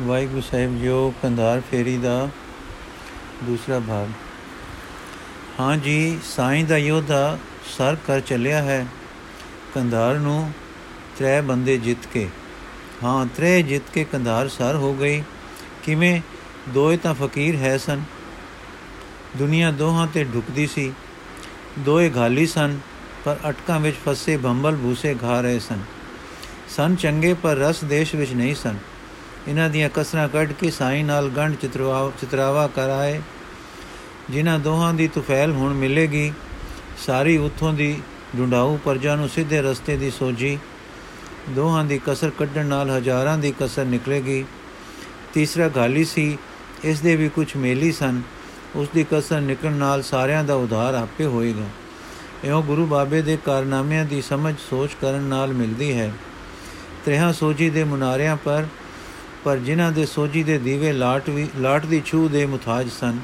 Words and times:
ਵਾਹਿਗੁਰੂ 0.00 0.40
ਸਾਹਿਬ 0.40 0.78
JIO 0.78 1.14
Kandahar 1.22 1.62
ਫੇਰੀ 1.70 1.98
ਦਾ 1.98 2.28
ਦੂਸਰਾ 3.44 3.80
ਭਾਗ। 3.80 4.08
ਹਾਂ 5.60 5.76
ਜੀ, 5.76 6.18
ਸਾਈਂ 6.36 6.64
ਦਾ 6.64 6.76
ਯੋਧਾ 6.76 7.38
ਸਰ 7.78 7.96
ਕਰ 8.06 8.20
ਚੱਲਿਆ 8.20 8.62
ਹੈ, 8.62 8.86
ਕੰਧਾਰ 9.74 10.14
ਨੂੰ 10.14 10.52
ਤਰੇ 11.18 11.40
ਬੰਦੇ 11.40 11.78
ਜਿੱਤ 11.78 12.06
ਕੇ। 12.12 12.28
ਹਾਂ, 13.04 13.26
ਤਰੇ 13.26 13.62
ਜਿੱਤ 13.62 13.84
ਕੇ 13.94 14.04
ਕੰਧਾਰ 14.04 14.48
ਸਰ 14.48 14.76
ਹੋ 14.76 14.94
ਗਈ। 14.94 15.22
ਕਿਵੇਂ? 15.82 16.20
ਦੋਏ 16.68 16.96
ਤਾਂ 16.96 17.14
ਫਕੀਰ 17.14 17.56
ਹੈ 17.56 17.78
ਸਨ। 17.78 18.02
ਦੁਨੀਆ 19.36 19.70
ਦੋਹਾਂ 19.70 20.06
ਤੇ 20.06 20.24
ਢੁਕਦੀ 20.24 20.66
ਸੀ। 20.66 20.92
ਦੋਏ 21.78 22.10
ਘਾਲੀ 22.16 22.46
ਸਨ, 22.46 22.78
ਪਰ 23.24 23.36
ਅਟਕਾਂ 23.48 23.80
ਵਿੱਚ 23.80 23.96
ਫਸੇ 24.06 24.36
ਬੰਬਲ 24.36 24.76
ਭੂਸੇ 24.76 25.14
ਖਾ 25.14 25.40
ਰਹੇ 25.40 25.58
ਸਨ। 25.58 25.78
ਸਨ 26.68 26.96
ਚੰਗੇ, 26.96 27.34
ਪਰ 27.34 27.56
ਰਸ 27.56 27.84
ਦੇਸ਼ 27.84 28.14
ਵਿੱਚ 28.14 28.32
ਨਹੀਂ 28.32 28.54
ਸਨ। 28.54 28.76
ਇਹਨਾਂ 29.48 29.70
ਦੀਆਂ 29.70 29.90
ਕਸਰਾਂ 29.94 30.28
ਕੱਢ 30.28 30.52
ਕੇ 30.52 30.70
ਸਾਈਂ 30.70 31.04
ਨਾਲ 31.04 31.28
ਗੰਢ 31.28 31.56
ਚਿਤਰਵਾ, 31.56 32.12
ਚਿਤਰਾਵਾ 32.20 32.66
ਕਰਾਏ 32.66 33.20
ਜਿਨ੍ਹਾਂ 34.30 34.58
ਦੋਹਾਂ 34.58 34.94
ਦੀ 34.94 35.08
ਤੁਫੈਲ 35.08 35.52
ਹੁਣ 35.52 35.74
ਮਿਲੇਗੀ, 35.74 36.32
ਸਾਰੀ 37.06 37.36
ਉਥੋਂ 37.36 37.72
ਦੀ 37.72 38.02
ਡੁੰਡਾਉ 38.36 38.76
ਪਰਜਾ 38.76 39.16
ਨੂੰ 39.16 39.28
ਸਿੱਧੇ 39.28 39.62
ਰਸਤੇ 39.62 39.96
ਦੀ 39.96 40.10
ਸੋਝੀ। 40.10 40.58
ਦੋਹਾਂ 41.50 41.84
ਦੀ 41.84 42.00
ਕਸਰ 42.06 42.30
ਕੱਢਣ 42.30 42.66
ਨਾਲ 42.66 42.90
ਹਜ਼ਾਰਾਂ 42.90 43.38
ਦੀ 43.38 43.54
ਕਸਰ 43.60 43.84
ਨਿਕਲੇਗੀ। 43.84 44.44
ਤੀਸਰਾ 45.34 45.68
ਗਾਲੀ 45.68 46.04
ਸੀ, 46.04 46.38
ਇਸ 46.84 47.00
ਦੇ 47.00 47.16
ਵੀ 47.16 47.28
ਕੁਝ 47.28 47.56
ਮੇਲੀ 47.56 47.92
ਸਨ। 47.92 48.22
ਉਸ 48.76 48.88
ਦੀ 48.94 49.06
ਕਸਰ 49.12 49.40
ਨਿਕਲਣ 49.40 49.72
ਨਾਲ 49.72 50.02
ਸਾਰਿਆਂ 50.02 50.44
ਦਾ 50.44 50.54
ਉਧਾਰ 50.54 50.94
ਆਪੇ 50.94 51.24
ਹੋਏਗਾ। 51.24 51.66
ਇਹੋ 52.44 52.62
ਗੁਰੂ 52.62 52.86
ਬਾਬੇ 52.86 53.22
ਦੇ 53.22 53.38
ਕਾਰਨਾਮਿਆਂ 53.44 54.04
ਦੀ 54.04 54.22
ਸਮਝ 54.22 54.54
ਸੋਚ 54.70 54.90
ਕਰਨ 55.00 55.22
ਨਾਲ 55.22 55.52
ਮਿਲਦੀ 55.52 55.92
ਹੈ। 55.92 56.12
ਤ੍ਰਿਹਾ 57.04 57.32
ਸੋਜੀ 57.32 57.70
ਦੇ 57.70 57.84
ਮੁਨਾਰਿਆਂ 57.84 58.36
ਪਰ 58.36 58.64
ਪਰ 59.46 59.56
ਜਿਨ੍ਹਾਂ 59.56 59.90
ਦੇ 59.92 60.04
ਸੋਜੀ 60.06 60.42
ਦੇ 60.42 60.56
ਦੀਵੇ 60.58 60.92
ਲਾਟ 60.92 61.28
ਵੀ 61.30 61.46
ਲਾਟ 61.56 61.84
ਦੀ 61.86 62.00
ਛੂ 62.06 62.28
ਦੇ 62.28 62.44
ਮੁਤਾਜ 62.46 62.88
ਸਨ 62.90 63.18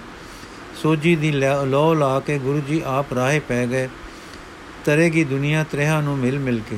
ਸੋਜੀ 0.83 1.15
ਦੀ 1.17 1.31
ਲੋ 1.67 1.95
ਲਾ 1.95 2.19
ਕੇ 2.21 2.39
ਗੁਰੂ 2.39 2.61
ਜੀ 2.61 2.81
ਆਪ 2.87 3.13
ਰਾਹੇ 3.15 3.39
ਪੈ 3.39 3.67
ਗਏ, 3.67 3.89
ਤਰੇਗੀ 4.85 5.25
ਦੁਨੀਆ 5.25 5.65
ਤ੍ਰਿਹਾ 5.73 6.01
ਨੂੰ 6.01 6.17
ਮਿਲ 6.19 6.39
ਮਿਲ 6.39 6.61
ਕੇ। 6.71 6.77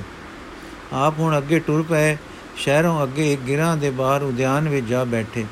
ਆਪ 0.93 1.19
ਹੁਣ 1.19 1.37
ਅੱਗੇ 1.39 1.59
ਟੁਰ 1.59 1.83
ਪਏ, 1.83 2.17
ਸ਼ਹਿਰੋਂ 2.57 3.03
ਅੱਗੇ 3.03 3.33
ਇੱਕ 3.33 3.41
ਗਿਰਾਂ 3.41 3.77
ਦੇ 3.77 3.91
ਬਾਹਰ 3.91 4.23
ਉਦਿਆਨ 4.23 4.69
ਵਿੱਚ 4.69 4.87
ਜਾ 4.87 5.05
ਬੈਠੇ। 5.05 5.45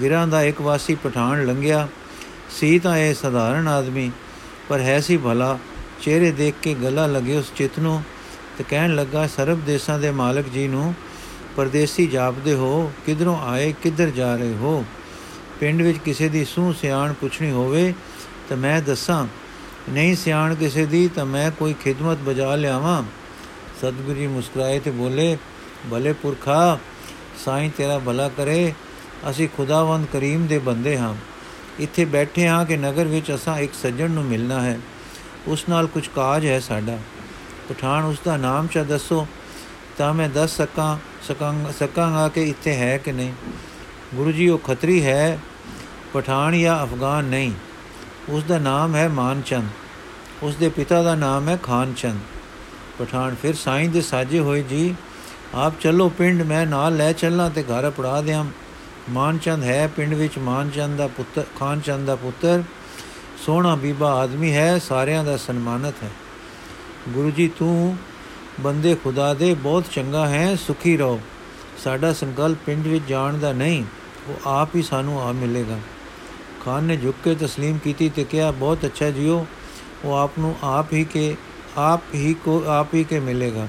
ਗਿਰਾਂ 0.00 0.26
ਦਾ 0.26 0.42
ਇੱਕ 0.42 0.60
ਵਾਸੀ 0.60 0.94
ਪਠਾਨ 0.94 1.44
ਲੰਘਿਆ, 1.46 1.86
ਸੀ 2.50 2.78
ਤਾਂ 2.78 2.96
ਇਹ 2.98 3.14
ਸਧਾਰਨ 3.14 3.68
ਆਦਮੀ, 3.68 4.10
ਪਰ 4.68 4.80
ਹੈ 4.80 5.00
ਸੀ 5.00 5.16
ਭਲਾ। 5.16 5.58
ਚਿਹਰੇ 6.02 6.30
ਦੇਖ 6.32 6.54
ਕੇ 6.62 6.74
ਗਲਾ 6.74 7.06
ਲੱਗੇ 7.06 7.36
ਉਸ 7.36 7.52
ਚਿਤ 7.56 7.78
ਨੂੰ 7.78 8.02
ਤੇ 8.58 8.64
ਕਹਿਣ 8.68 8.94
ਲੱਗਾ, 8.94 9.26
ਸਰਬ 9.26 9.64
ਦੇਸ਼ਾਂ 9.64 9.98
ਦੇ 9.98 10.10
ਮਾਲਕ 10.12 10.48
ਜੀ 10.48 10.68
ਨੂੰ 10.68 10.94
ਪਰਦੇਸੀ 11.56 12.06
ਜਾਪਦੇ 12.06 12.54
ਹੋ, 12.54 12.92
ਕਿਧਰੋਂ 13.06 13.38
ਆਏ, 13.42 13.74
ਕਿੱਧਰ 13.82 14.10
ਜਾ 14.10 14.36
ਰਹੇ 14.36 14.54
ਹੋ? 14.54 14.84
ਪਿੰਡ 15.60 15.82
ਵਿੱਚ 15.82 15.98
ਕਿਸੇ 15.98 16.28
ਦੀ 16.28 16.44
ਸੂਹ 16.44 16.72
ਸਿਆਣ 16.72 17.12
ਪੁੱਛਣੀ 17.12 17.50
ਹੋਵੇ 17.50 17.94
ਤਾਂ 18.48 18.56
ਮੈਂ 18.56 18.82
ਦੱਸਾਂ, 18.82 19.26
ਨਹੀਂ 19.90 20.16
ਸਿਆਣ 20.16 20.54
ਕਿਸੇ 20.54 20.86
ਦੀ 20.86 21.08
ਤਾਂ 21.08 21.26
ਮੈਂ 21.26 21.50
ਕੋਈ 21.50 21.74
ਖਿਦਮਤ 21.74 22.18
ਬਜਾ 22.18 22.54
ਲਿਆਵਾਂ। 22.54 23.02
ਸਤਿਗੁਰੂ 23.78 24.14
ਜੀ 24.14 24.26
ਮੁਸਕਰਾਏ 24.26 24.78
ਤੇ 24.78 24.90
ਬੋਲੇ, 24.90 25.36
ਭਲੇ 25.90 26.12
ਪੁਰਖਾ, 26.12 26.78
ਸਾਈਂ 27.44 27.70
ਤੇਰਾ 27.76 27.98
ਭਲਾ 27.98 28.28
ਕਰੇ, 28.28 28.72
ਅਸੀਂ 29.30 29.48
ਖੁਦਾਵੰਦ 29.56 30.06
ਕਰੀਮ 30.12 30.46
ਦੇ 30.46 30.58
ਬੰਦੇ 30.58 30.98
ਹਾਂ। 30.98 31.14
ਇੱਥੇ 31.80 32.04
ਬੈਠੇ 32.04 32.48
ਹਾਂ 32.48 32.64
ਕਿ 32.64 32.76
ਨਗਰ 32.76 33.04
ਵਿੱਚ 33.04 33.34
ਅਸਾਂ 33.34 33.58
ਇੱਕ 33.58 33.74
ਸੱਜਣ 33.74 34.10
ਨੂੰ 34.10 34.24
ਮਿਲਣਾ 34.24 34.60
ਹੈ। 34.60 34.80
ਉਸ 35.46 35.64
ਨਾਲ 35.68 35.86
ਕੁਝ 35.86 36.08
ਕਾਜ 36.08 36.46
ਹੈ 36.46 36.60
ਸਾਡਾ। 36.60 36.98
ਪਠਾਨ 37.68 38.04
ਉਸ 38.04 38.16
ਦਾ 38.24 38.36
ਨਾਮ 38.36 38.66
ਚਾ 38.66 38.82
ਦੱਸੋ, 38.82 39.26
ਤਾਂ 39.98 40.14
ਮੈਂ 40.14 40.28
ਦੱਸ 40.28 40.56
ਸਕਾਂ 40.56 40.96
ਸਕਾਂਗਾ 41.72 42.28
ਕਿ 42.28 42.42
ਇੱਥੇ 42.42 42.76
ਹੈ 42.76 42.98
ਕਿ 42.98 43.12
ਨਹੀਂ? 43.12 43.32
ਗੁਰੂ 44.14 44.32
ਜੀ, 44.32 44.48
ਉਹ 44.48 44.58
ਖੱਤਰੀ 44.58 45.06
ਹੈ, 45.06 45.38
ਪਠਾਨ 46.12 46.60
ਜਾਂ 46.60 46.84
ਅਫਗਾਨ 46.84 47.24
ਨਹੀਂ। 47.24 47.52
ਉਸ 48.28 48.44
ਦਾ 48.44 48.58
ਨਾਮ 48.58 48.94
ਹੈ 48.94 49.08
ਮਾਨਚੰਦ। 49.08 49.68
ਉਸ 50.42 50.56
ਦੇ 50.56 50.68
ਪਿਤਾ 50.68 51.02
ਦਾ 51.02 51.14
ਨਾਮ 51.14 51.48
ਹੈ 51.48 51.56
ਖਾਨਚੰਦ। 51.56 52.20
ਪਠਾਨ 52.98 53.34
ਫਿਰ 53.42 53.54
ਸਾਈਂ 53.54 53.88
ਦੇ 53.88 54.00
ਸਾਜੇ 54.00 54.38
ਹੋਏ, 54.38 54.62
ਜੀ, 54.62 54.94
ਆਪ 55.54 55.74
ਚੱਲੋ 55.80 56.08
ਪਿੰਡ, 56.08 56.42
ਮੈਂ 56.42 56.66
ਨਾਲ 56.66 56.96
ਲੈ 56.96 57.12
ਚੱਲਾਂ 57.12 57.50
ਤੇ 57.50 57.62
ਘਰ 57.62 57.90
ਪੜਾ 57.90 58.22
ਦਿਆਂ। 58.22 58.44
ਮਾਨਚੰਦ 59.10 59.64
ਹੈ 59.64 59.86
ਪਿੰਡ 59.86 60.14
ਵਿੱਚ, 60.14 60.38
ਮਾਨਚੰਦ 60.38 60.98
ਦਾ 60.98 61.06
ਪੁੱਤਰ, 61.06 61.44
ਖਾਨਚੰਦ 61.58 62.06
ਦਾ 62.06 62.16
ਪੁੱਤਰ। 62.16 62.62
ਸੋਹਣਾ 63.46 63.76
ਬੀਬਾ 63.76 64.12
ਆਦਮੀ 64.12 64.54
ਹੈ, 64.56 64.78
ਸਾਰਿਆਂ 64.78 65.24
ਦਾ 65.24 65.36
ਸਨਮਾਨਤ 65.36 65.94
ਹੈ। 66.02 66.10
ਗੁਰੂ 67.08 67.30
ਜੀ, 67.30 67.48
ਤੂੰ 67.48 67.96
ਬੰਦੇ 68.61 68.95
ਖੁਦਾ 68.95 69.33
ਦੇ 69.33 69.53
ਬਹੁਤ 69.53 69.85
ਚੰਗਾ 69.91 70.27
ਹੈ 70.27 70.55
ਸੁਖੀ 70.55 70.97
ਰਹੋ 70.97 71.19
ਸਾਡਾ 71.83 72.13
ਸੰਕਲਪ 72.13 72.57
ਪਿੰਡ 72.65 72.87
ਵਿੱਚ 72.87 73.03
ਜਾਣ 73.09 73.37
ਦਾ 73.37 73.53
ਨਹੀਂ 73.53 73.83
ਉਹ 74.29 74.49
ਆਪ 74.49 74.75
ਹੀ 74.75 74.81
ਸਾਨੂੰ 74.81 75.21
ਆ 75.21 75.31
ਮਿਲੇਗਾ 75.31 75.79
ਖਾਨ 76.65 76.83
ਨੇ 76.83 76.97
ਝੁੱਕ 76.97 77.17
ਕੇ 77.23 77.35
تسلیم 77.35 77.79
ਕੀਤੀ 77.83 78.09
ਤੇ 78.09 78.23
ਕਿਹਾ 78.23 78.51
ਬਹੁਤ 78.51 78.85
ਅੱਛਾ 78.85 79.09
ਜੀਓ 79.09 79.45
ਉਹ 80.05 80.13
ਆਪ 80.13 80.31
ਨੂੰ 80.39 80.55
ਆਪ 80.63 80.93
ਹੀ 80.93 81.03
ਕੇ 81.03 81.35
ਆਪ 81.77 82.01
ਹੀ 82.15 82.35
ਕੋ 82.45 82.63
ਆਪ 82.67 82.93
ਹੀ 82.93 83.03
ਕੇ 83.03 83.19
ਮਿਲੇਗਾ 83.19 83.67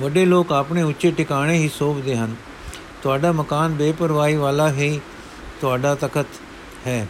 ਵੱਡੇ 0.00 0.24
ਲੋਕ 0.24 0.52
ਆਪਣੇ 0.52 0.82
ਉੱਚੇ 0.82 1.10
ਟਿਕਾਣੇ 1.10 1.56
ਹੀ 1.58 1.68
ਸੋਭਦੇ 1.68 2.16
ਹਨ 2.16 2.34
ਤੁਹਾਡਾ 3.02 3.32
ਮਕਾਨ 3.32 3.74
ਬੇਪਰਵਾਹੀ 3.74 4.36
ਵਾਲਾ 4.36 4.68
ਹੈ 4.68 4.98
ਤੁਹਾਡਾ 5.60 5.94
ਤਖਤ 5.94 6.26
ਹੈ 6.86 7.06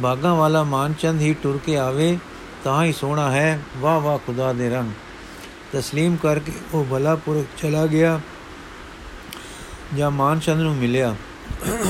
ਬਾਗਾ 0.00 0.34
ਵਾਲਾ 0.34 0.62
ਮਾਨਚੰਦ 0.62 1.20
ਹੀ 1.20 1.34
ਟੁਰ 1.42 1.58
ਕੇ 1.66 1.76
ਆਵੇ 1.76 2.18
ਤਾਂ 2.66 2.84
ਹੀ 2.84 2.92
ਸੋਹਣਾ 2.92 3.30
ਹੈ 3.30 3.58
ਵਾਹ 3.78 4.00
ਵਾਹ 4.00 4.18
ਖੁਦਾ 4.18 4.52
ਦੇ 4.52 4.68
ਰੰਗ 4.70 4.90
تسلیم 5.76 6.16
ਕਰਕੇ 6.22 6.52
ਉਹ 6.74 6.84
ਬਲਾਪੁਰ 6.84 7.44
ਚਲਾ 7.58 7.86
ਗਿਆ 7.86 8.20
ਜਾਂ 9.96 10.10
ਮਾਨਚੰਦ 10.10 10.60
ਨੂੰ 10.60 10.74
ਮਿਲਿਆ 10.76 11.14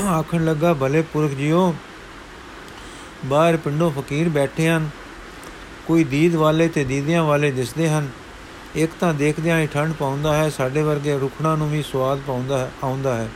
ਆਖਣ 0.08 0.44
ਲੱਗਾ 0.44 0.72
ਭਲੇ 0.74 1.02
ਪੁਰਖ 1.02 1.32
ਜੀਓ 1.32 1.74
ਬਾਹਰ 3.26 3.56
ਪਿੰਡੋਂ 3.56 3.90
ਫਕੀਰ 3.90 4.28
ਬੈਠੇ 4.28 4.68
ਹਨ 4.68 4.88
ਕੋਈ 5.86 6.04
ਦੀਦ 6.04 6.34
ਵਾਲੇ 6.36 6.68
ਤੇ 6.68 6.84
ਦੀਦਿਆਂ 6.84 7.22
ਵਾਲੇ 7.24 7.50
ਦਿਸਦੇ 7.50 7.88
ਹਨ 7.88 8.08
ਇੱਕ 8.76 8.90
ਤਾਂ 9.00 9.12
ਦੇਖਦਿਆਂ 9.14 9.58
ਹੀ 9.60 9.66
ਠੰਡ 9.66 9.92
ਪਾਉਂਦਾ 9.92 10.34
ਹੈ 10.34 10.48
ਸਾਡੇ 10.50 10.82
ਵਰਗੇ 10.82 11.18
ਰੁਖਣਾ 11.18 11.54
ਨੂੰ 11.56 11.68
ਵੀ 11.70 11.82
ਸਵਾਦ 11.82 12.20
ਪਾਉਂਦਾ 12.26 12.58
ਹੈ 12.58 12.70
ਆਉਂਦਾ 12.82 13.14
ਹੈ 13.16 13.28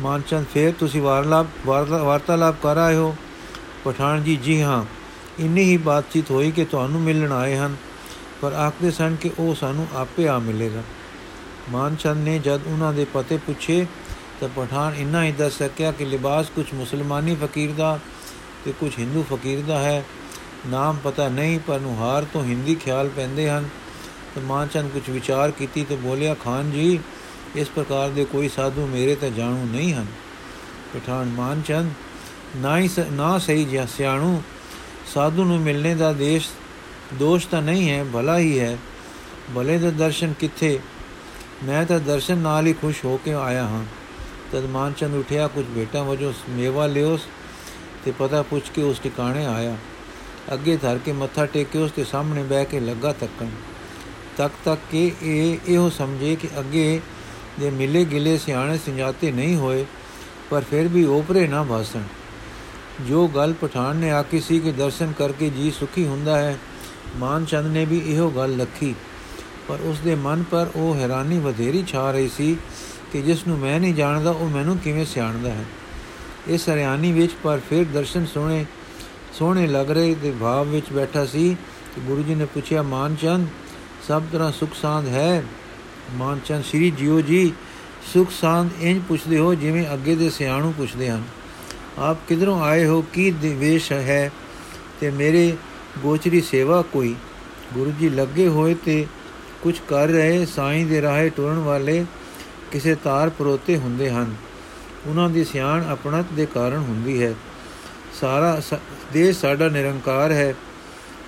ਮਾਨਚੰਦ 0.00 0.46
ਫੇਰ 0.54 0.72
ਤੁਸੀਂ 0.72 1.02
ਵਾਰਲਾਪ 1.02 1.46
ਵਾਰਤਾਲਾਪ 1.66 2.56
ਕਰ 2.62 2.76
ਆਏ 2.76 2.94
ਹੋ 2.94 3.14
ਪਠਾਨ 3.84 4.22
ਜੀ 4.24 4.36
ਜੀ 4.36 4.60
ਹਾਂ 4.62 4.84
ਇੰਨੀ 5.39 5.63
ਹੀ 5.63 5.77
ਬਾਤਚੀਤ 5.77 6.31
ਹੋਈ 6.31 6.51
ਕਿ 6.51 6.65
ਤੁਹਾਨੂੰ 6.65 7.01
ਮਿਲਣ 7.01 7.31
ਆਏ 7.31 7.55
ਹਨ, 7.55 7.75
ਪਰ 8.41 8.53
ਆਖਦੇ 8.53 8.91
ਸਨ 8.91 9.15
ਕਿ 9.15 9.31
ਉਹ 9.39 9.55
ਸਾਨੂੰ 9.55 9.87
ਆਪੇ 9.95 10.27
ਆ 10.27 10.39
ਮਿਲੇਗਾ। 10.39 10.83
ਮਾਨਚੰਦ 11.69 12.17
ਨੇ 12.17 12.39
ਜਦ 12.39 12.59
ਉਹਨਾਂ 12.67 12.93
ਦੇ 12.93 13.05
ਪਤੇ 13.13 13.37
ਪੁੱਛੇ, 13.37 13.85
ਤਾਂ 14.41 14.49
ਪਠਾਨ 14.49 14.95
ਇੰਨਾ 14.95 15.23
ਹੀ 15.23 15.31
ਦੱਸ 15.31 15.57
ਸਕਿਆ 15.57 15.91
ਕਿ 15.91 16.05
ਲਿਬਾਸ 16.05 16.49
ਕੁਝ 16.49 16.65
ਮੁਸਲਮਾਨੀ 16.73 17.35
ਫਕੀਰ 17.35 17.71
ਦਾ 17.71 17.99
ਤੇ 18.65 18.73
ਕੁਝ 18.79 18.91
ਹਿੰਦੂ 18.99 19.25
ਫਕੀਰ 19.33 19.61
ਦਾ 19.61 19.79
ਹੈ। 19.79 20.03
ਨਾਮ 20.67 20.97
ਪਤਾ 21.03 21.29
ਨਹੀਂ, 21.29 21.59
ਪਰ 21.59 21.79
ਹਾਰ 21.99 22.25
ਤੋਂ 22.33 22.43
ਹਿੰਦੀ 22.43 22.75
ਖਿਆਲ 22.75 23.09
ਪੈਂਦੇ 23.09 23.49
ਹਨ। 23.49 23.69
ਤੇ 24.35 24.41
ਮਾਨਚੰਦ 24.41 24.91
ਕੁਝ 24.91 25.09
ਵਿਚਾਰ 25.09 25.51
ਕੀਤੀ 25.51 25.83
ਤੇ 25.83 25.95
ਬੋਲਿਆ, 25.95 26.33
ਖਾਨ 26.33 26.71
ਜੀ, 26.71 26.99
ਇਸ 27.55 27.69
ਪ੍ਰਕਾਰ 27.69 28.09
ਦੇ 28.09 28.25
ਕੋਈ 28.25 28.49
ਸਾਧੂ 28.49 28.87
ਮੇਰੇ 28.87 29.15
ਤਾਂ 29.15 29.29
ਜਾਣੂ 29.29 29.67
ਨਹੀਂ 29.71 29.93
ਹਨ। 29.93 30.05
ਪਠਾਨ, 30.93 31.27
ਮਾਨਚੰਦ, 31.27 31.91
ਨਾ 32.55 32.77
ਹੀ 32.79 32.89
ਨਾ 33.11 33.37
ਸਹੀ 33.37 33.65
ਜਿਹਾ 33.65 33.85
ਸਿਆਣੂ 33.85 34.41
ਸਾਧੂ 35.07 35.43
ਨੂੰ 35.43 35.59
ਮਿਲਣੇ 35.59 35.95
ਦਾ 35.95 36.13
ਦੇਸ਼, 36.13 36.49
ਦੋਸ਼ 37.13 37.47
ਤਾਂ 37.47 37.61
ਨਹੀਂ 37.61 37.89
ਹੈ, 37.91 38.05
ਭਲਾ 38.13 38.37
ਹੀ 38.37 38.59
ਹੈ। 38.59 38.77
ਭਲੇ 39.55 39.77
ਦੇ 39.77 39.91
ਦਰਸ਼ਨ 39.91 40.33
ਕਿੱਥੇ? 40.33 40.79
ਮੈਂ 41.63 41.85
ਤਾਂ 41.85 41.99
ਦਰਸ਼ਨ 41.99 42.37
ਨਾਲ 42.37 42.67
ਹੀ 42.67 42.73
ਖੁਸ਼ 42.73 43.05
ਹੋ 43.05 43.19
ਕੇ 43.25 43.33
ਆਇਆ 43.33 43.63
ਹਾਂ। 43.63 43.85
ਤਦ 44.51 44.65
ਮਾਨਚੰਦ 44.65 45.15
ਉਠਿਆ, 45.15 45.47
ਕੁਝ 45.47 45.65
ਬੇਟਾ 45.65 46.03
ਵਜੋ 46.03 46.33
ਮੇਵਾ 46.49 46.87
ਲਿਓਸ 46.87 47.27
ਤੇ 48.05 48.11
ਪਤਾ 48.11 48.41
ਪੁੱਛ 48.41 48.69
ਕੇ 48.69 48.81
ਉਸ 48.83 48.99
ਟਿਕਾਣੇ 48.99 49.45
ਆਇਆ। 49.45 49.77
ਅੱਗੇ 50.53 50.77
ਧਰ 50.77 50.97
ਕੇ 50.97 51.11
ਮੱਥਾ 51.11 51.45
ਟੇਕੇ 51.45 51.79
ਉਸ 51.79 51.91
ਦੇ 51.91 52.03
ਸਾਹਮਣੇ 52.03 52.43
ਬਹਿ 52.43 52.65
ਕੇ 52.65 52.79
ਲੱਗਾ 52.79 53.13
ਤੱਕਣ। 53.13 53.49
ਤੱਕ 54.37 54.53
ਤੱਕ 54.65 54.81
ਕਿ 54.91 55.11
ਇਹ 55.21 55.57
ਇਹੋ 55.67 55.89
ਸਮਝੇ 55.89 56.35
ਕਿ 56.35 56.47
ਅੱਗੇ 56.59 56.99
ਦੇ 57.59 57.69
ਮਿਲੇ 57.69 58.05
ਗਿਲੇ 58.05 58.37
ਸਿਆਣੇ 58.37 58.77
ਸੰਜਾਤੇ 58.77 59.31
ਨਹੀਂ 59.31 59.55
ਹੋਏ, 59.55 59.85
ਪਰ 60.49 60.61
ਫਿਰ 60.61 60.87
ਵੀ 60.87 61.05
ਓਪਰੇ 61.05 61.47
ਨਾ 61.47 61.63
ਭਾਸਣ। 61.63 62.01
ਜੋ 63.01 63.27
ਗੱਲ 63.27 63.53
ਪਠਾਨ 63.53 63.95
ਨੇ 63.95 64.11
ਆਕੀ 64.11 64.39
ਸੀ 64.39 64.59
ਕਿ 64.59 64.71
ਦਰਸ਼ਨ 64.71 65.11
ਕਰਕੇ 65.11 65.49
ਜੀ 65.49 65.71
ਸੁਖੀ 65.71 66.05
ਹੁੰਦਾ 66.05 66.37
ਹੈ, 66.37 66.57
ਮਾਨ 67.17 67.45
ਚੰਦ 67.45 67.65
ਨੇ 67.65 67.85
ਵੀ 67.85 68.01
ਇਹੋ 68.05 68.29
ਗੱਲ 68.29 68.57
ਲਖੀ। 68.57 68.95
ਪਰ 69.67 69.77
ਉਸ 69.81 69.99
ਦੇ 69.99 70.15
ਮਨ 70.15 70.43
ਪਰ 70.43 70.69
ਉਹ 70.75 70.95
ਹੈਰਾਨੀ 70.95 71.39
ਵਧੇਰੀ 71.39 71.83
ਛਾ 71.87 72.11
ਰਹੀ 72.11 72.29
ਸੀ 72.29 72.57
ਕਿ 73.13 73.21
ਜਿਸ 73.21 73.47
ਨੂੰ 73.47 73.59
ਮੈਂ 73.59 73.79
ਨਹੀਂ 73.79 73.93
ਜਾਣਦਾ, 73.93 74.31
ਉਹ 74.31 74.49
ਮੈਨੂੰ 74.49 74.77
ਕਿਵੇਂ 74.77 75.05
ਸਿਆਣਦਾ 75.05 75.49
ਹੈ। 75.49 75.65
ਇਸ 76.47 76.69
ਹਰਿਆਣੀ 76.69 77.11
ਵਿੱਚ 77.11 77.31
ਪਰ 77.43 77.59
ਫਿਰ 77.69 77.85
ਦਰਸ਼ਨ 77.85 78.25
ਸੋਹਣੇ 78.25 78.65
ਸੋਹਣੇ 79.33 79.67
ਲੱਗ 79.67 79.91
ਰਹੇ 79.91 80.15
ਦੇ 80.15 80.33
ਭਾਵ 80.41 80.67
ਵਿੱਚ 80.67 80.91
ਬੈਠਾ 80.93 81.25
ਸੀ 81.25 81.57
ਕਿ 81.95 82.01
ਗੁਰੂ 82.01 82.23
ਜੀ 82.23 82.35
ਨੇ 82.35 82.45
ਪੁੱਛਿਆ, 82.45 82.81
ਮਾਨ 82.81 83.15
ਚੰਦ, 83.15 83.47
ਸਭ 84.07 84.23
ਤਰ੍ਹਾਂ 84.31 84.51
ਸੁਖ 84.51 84.69
ਸਾਂਦ 84.81 85.07
ਹੈ? 85.07 85.43
ਮਾਨ 86.13 86.39
ਚੰਦ, 86.45 86.63
ਸ੍ਰੀ 86.63 86.91
ਜੀਓ 86.91 87.21
ਜੀ, 87.21 87.53
ਸੁਖ 88.13 88.31
ਸਾਂਦ 88.31 88.69
ਇੰਜ 88.79 89.01
ਪੁੱਛਦੇ 89.07 89.37
ਹੋ 89.37 89.55
ਜਿਵੇਂ 89.55 89.93
ਅੱਗੇ 89.93 90.15
ਦੇ 90.15 90.29
ਸਿਆਣੂ 90.29 90.73
ਪੁੱਛਦੇ 90.77 91.09
ਹਨ। 91.09 91.23
ਆਪ 91.99 92.17
ਕਿਧਰੋਂ 92.27 92.61
ਆਏ 92.61 92.85
ਹੋ, 92.85 93.01
ਕੀ 93.01 93.31
ਦਿਵੇਸ਼ 93.31 93.91
ਹੈ? 93.91 94.31
ਤੇ 94.99 95.11
ਮੇਰੇ 95.11 95.57
ਗੋਚਰੀ 95.99 96.41
ਸੇਵਾ 96.41 96.81
ਕੋਈ? 96.81 97.15
ਗੁਰੂ 97.73 97.93
ਜੀ 97.99 98.09
ਲੱਗੇ 98.09 98.47
ਹੋਏ 98.47 98.73
ਤੇ 98.73 99.05
ਕੁਝ 99.61 99.79
ਕਰ 99.87 100.07
ਰਹੇ, 100.07 100.45
ਸਾਈਂ 100.45 100.85
ਦੇ 100.85 101.01
ਰਾਹੇ 101.01 101.29
ਟੁਰਨ 101.29 101.59
ਵਾਲੇ 101.59 102.05
ਕਿਸੇ 102.71 102.95
ਤਾਰ 102.95 103.29
ਪਰੋਤੇ 103.29 103.77
ਹੁੰਦੇ 103.77 104.09
ਹਨ। 104.09 104.35
ਉਹਨਾਂ 105.07 105.29
ਦੀ 105.29 105.43
ਸਿਆਣ 105.43 105.85
ਆਪਣਤ 105.89 106.25
ਦੇ 106.33 106.45
ਕਾਰਨ 106.45 106.77
ਹੁੰਦੀ 106.77 107.23
ਹੈ। 107.23 107.33
ਸਾਰਾ 108.21 108.61
ਦੇਸ਼ 109.13 109.39
ਸਾਡਾ 109.39 109.69
ਨਿਰੰਕਾਰ 109.69 110.31
ਹੈ। 110.31 110.53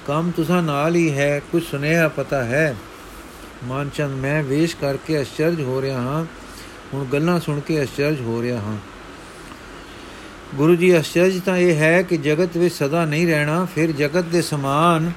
ਕੰਮ 0.08 0.32
ਤੁਸਾਂ 0.32 0.64
ਨਾਲ 0.64 0.96
ਹੀ 0.96 1.18
ਹੈ 1.18 1.42
ਕੁਝ 1.52 1.64
ਸੁਨੇਹਾ 1.64 2.08
ਪਤਾ 2.08 2.44
ਹੈ। 2.44 2.76
ਮਾਨਚੰਦ, 3.64 4.20
ਮੈਂ 4.20 4.44
ਵੇਸ਼ 4.44 4.76
ਕਰਕੇ 4.76 5.22
ਅਚਰਜ 5.22 5.62
ਹੋ 5.62 5.82
ਰਿਹਾ 5.82 6.02
ਹਾਂ। 6.02 6.26
ਹੁਣ 6.94 7.06
ਗੱਲਾਂ 7.06 7.40
ਸੁਣ 7.40 7.60
ਕੇ 7.60 7.84
ਅਚਰਜ 7.84 8.22
ਹੋ 8.22 8.42
ਰਿਹਾ 8.42 8.62
ਹਾਂ। 8.62 8.78
ਗੁਰੂ 10.54 10.76
ਜੀ 10.76 11.00
ਅਚਰਜ 11.00 11.40
ਤਾਂ 11.40 11.58
ਇਹ 11.58 11.76
ਹੈ 11.76 12.02
ਕਿ 12.02 12.18
ਜਗਤ 12.18 12.58
ਵਿੱਚ 12.58 12.76
ਸਦਾ 12.76 13.06
ਨਹੀਂ 13.06 13.28
ਰਹਿਣਾ, 13.28 13.68
ਫਿਰ 13.76 13.92
ਜਗਤ 13.92 14.24
ਦੇ 14.24 14.42
ਸਮਾਨ 14.42 15.12